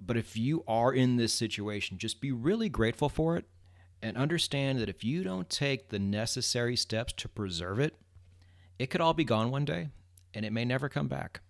But 0.00 0.16
if 0.16 0.36
you 0.36 0.64
are 0.66 0.92
in 0.92 1.16
this 1.16 1.32
situation, 1.32 1.98
just 1.98 2.20
be 2.20 2.32
really 2.32 2.68
grateful 2.68 3.08
for 3.08 3.36
it 3.36 3.46
and 4.00 4.16
understand 4.16 4.78
that 4.78 4.88
if 4.88 5.02
you 5.02 5.24
don't 5.24 5.50
take 5.50 5.88
the 5.88 5.98
necessary 5.98 6.76
steps 6.76 7.12
to 7.14 7.28
preserve 7.28 7.80
it, 7.80 7.96
it 8.78 8.90
could 8.90 9.00
all 9.00 9.14
be 9.14 9.24
gone 9.24 9.50
one 9.50 9.64
day 9.64 9.88
and 10.34 10.44
it 10.44 10.52
may 10.52 10.64
never 10.64 10.88
come 10.88 11.08
back. 11.08 11.40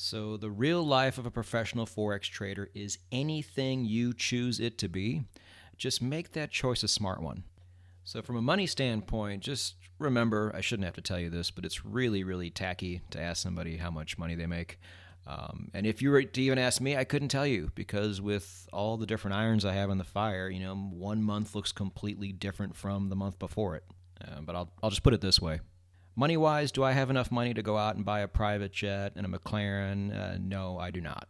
So, 0.00 0.36
the 0.36 0.50
real 0.50 0.84
life 0.84 1.18
of 1.18 1.26
a 1.26 1.30
professional 1.30 1.84
Forex 1.84 2.22
trader 2.22 2.70
is 2.72 2.98
anything 3.10 3.84
you 3.84 4.14
choose 4.14 4.60
it 4.60 4.78
to 4.78 4.88
be. 4.88 5.24
Just 5.76 6.00
make 6.00 6.32
that 6.32 6.52
choice 6.52 6.84
a 6.84 6.88
smart 6.88 7.20
one. 7.20 7.42
So, 8.04 8.22
from 8.22 8.36
a 8.36 8.42
money 8.42 8.68
standpoint, 8.68 9.42
just 9.42 9.74
remember 9.98 10.52
I 10.54 10.60
shouldn't 10.60 10.84
have 10.84 10.94
to 10.94 11.00
tell 11.00 11.18
you 11.18 11.30
this, 11.30 11.50
but 11.50 11.64
it's 11.64 11.84
really, 11.84 12.22
really 12.22 12.48
tacky 12.48 13.02
to 13.10 13.20
ask 13.20 13.42
somebody 13.42 13.78
how 13.78 13.90
much 13.90 14.18
money 14.18 14.36
they 14.36 14.46
make. 14.46 14.78
Um, 15.28 15.70
and 15.74 15.86
if 15.86 16.00
you 16.00 16.10
were 16.10 16.22
to 16.22 16.42
even 16.42 16.56
ask 16.58 16.80
me, 16.80 16.96
I 16.96 17.04
couldn't 17.04 17.28
tell 17.28 17.46
you 17.46 17.70
because 17.74 18.18
with 18.18 18.66
all 18.72 18.96
the 18.96 19.04
different 19.04 19.36
irons 19.36 19.62
I 19.62 19.74
have 19.74 19.90
in 19.90 19.98
the 19.98 20.04
fire, 20.04 20.48
you 20.48 20.60
know, 20.60 20.74
one 20.74 21.22
month 21.22 21.54
looks 21.54 21.70
completely 21.70 22.32
different 22.32 22.74
from 22.74 23.10
the 23.10 23.16
month 23.16 23.38
before 23.38 23.76
it. 23.76 23.84
Uh, 24.26 24.40
but 24.40 24.56
I'll, 24.56 24.72
I'll 24.82 24.88
just 24.88 25.02
put 25.02 25.12
it 25.12 25.20
this 25.20 25.40
way. 25.40 25.60
Money 26.16 26.38
wise, 26.38 26.72
do 26.72 26.82
I 26.82 26.92
have 26.92 27.10
enough 27.10 27.30
money 27.30 27.52
to 27.52 27.62
go 27.62 27.76
out 27.76 27.94
and 27.94 28.06
buy 28.06 28.20
a 28.20 28.28
private 28.28 28.72
jet 28.72 29.12
and 29.16 29.26
a 29.26 29.28
McLaren? 29.28 30.16
Uh, 30.16 30.38
no, 30.40 30.78
I 30.78 30.90
do 30.90 31.02
not. 31.02 31.28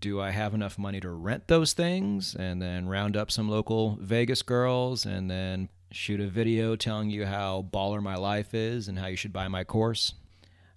Do 0.00 0.20
I 0.20 0.30
have 0.30 0.54
enough 0.54 0.78
money 0.78 0.98
to 1.00 1.10
rent 1.10 1.48
those 1.48 1.74
things 1.74 2.34
and 2.34 2.62
then 2.62 2.88
round 2.88 3.14
up 3.14 3.30
some 3.30 3.48
local 3.48 3.98
Vegas 4.00 4.40
girls 4.40 5.04
and 5.04 5.30
then 5.30 5.68
shoot 5.92 6.18
a 6.18 6.26
video 6.26 6.76
telling 6.76 7.10
you 7.10 7.26
how 7.26 7.66
baller 7.72 8.02
my 8.02 8.16
life 8.16 8.54
is 8.54 8.88
and 8.88 8.98
how 8.98 9.06
you 9.06 9.16
should 9.16 9.34
buy 9.34 9.48
my 9.48 9.64
course? 9.64 10.14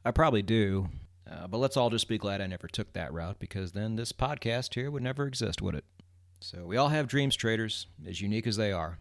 I 0.03 0.11
probably 0.11 0.41
do, 0.41 0.89
uh, 1.31 1.47
but 1.47 1.59
let's 1.59 1.77
all 1.77 1.89
just 1.89 2.07
be 2.07 2.17
glad 2.17 2.41
I 2.41 2.47
never 2.47 2.67
took 2.67 2.93
that 2.93 3.13
route 3.13 3.39
because 3.39 3.71
then 3.71 3.95
this 3.95 4.11
podcast 4.11 4.73
here 4.73 4.91
would 4.91 5.03
never 5.03 5.25
exist, 5.25 5.61
would 5.61 5.75
it? 5.75 5.85
So 6.39 6.65
we 6.65 6.75
all 6.75 6.89
have 6.89 7.07
dreams, 7.07 7.35
traders, 7.35 7.87
as 8.05 8.19
unique 8.19 8.47
as 8.47 8.57
they 8.57 8.71
are. 8.71 8.97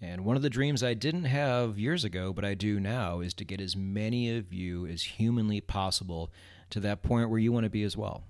And 0.00 0.24
one 0.24 0.34
of 0.34 0.42
the 0.42 0.50
dreams 0.50 0.82
I 0.82 0.94
didn't 0.94 1.26
have 1.26 1.78
years 1.78 2.02
ago, 2.02 2.32
but 2.32 2.44
I 2.44 2.54
do 2.54 2.80
now, 2.80 3.20
is 3.20 3.34
to 3.34 3.44
get 3.44 3.60
as 3.60 3.76
many 3.76 4.36
of 4.36 4.52
you 4.52 4.86
as 4.86 5.02
humanly 5.02 5.60
possible 5.60 6.32
to 6.70 6.80
that 6.80 7.02
point 7.02 7.30
where 7.30 7.38
you 7.38 7.52
want 7.52 7.64
to 7.64 7.70
be 7.70 7.84
as 7.84 7.96
well. 7.96 8.24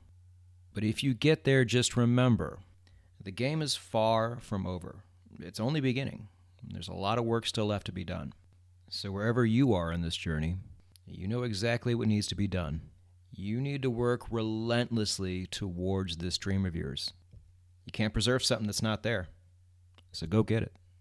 But 0.74 0.84
if 0.84 1.02
you 1.02 1.14
get 1.14 1.44
there, 1.44 1.64
just 1.64 1.96
remember 1.96 2.58
the 3.22 3.30
game 3.30 3.62
is 3.62 3.76
far 3.76 4.38
from 4.40 4.66
over. 4.66 5.04
It's 5.38 5.60
only 5.60 5.80
beginning. 5.80 6.28
There's 6.62 6.88
a 6.88 6.94
lot 6.94 7.18
of 7.18 7.24
work 7.24 7.46
still 7.46 7.66
left 7.66 7.86
to 7.86 7.92
be 7.92 8.04
done. 8.04 8.34
So, 8.90 9.10
wherever 9.10 9.46
you 9.46 9.72
are 9.72 9.90
in 9.90 10.02
this 10.02 10.16
journey, 10.16 10.56
you 11.06 11.26
know 11.26 11.42
exactly 11.42 11.94
what 11.94 12.08
needs 12.08 12.26
to 12.28 12.34
be 12.34 12.46
done. 12.46 12.82
You 13.34 13.60
need 13.60 13.82
to 13.82 13.90
work 13.90 14.30
relentlessly 14.30 15.46
towards 15.46 16.18
this 16.18 16.36
dream 16.36 16.66
of 16.66 16.76
yours. 16.76 17.12
You 17.86 17.92
can't 17.92 18.12
preserve 18.12 18.44
something 18.44 18.66
that's 18.66 18.82
not 18.82 19.02
there. 19.02 19.28
So 20.12 20.26
go 20.26 20.42
get 20.42 20.62
it. 20.62 20.72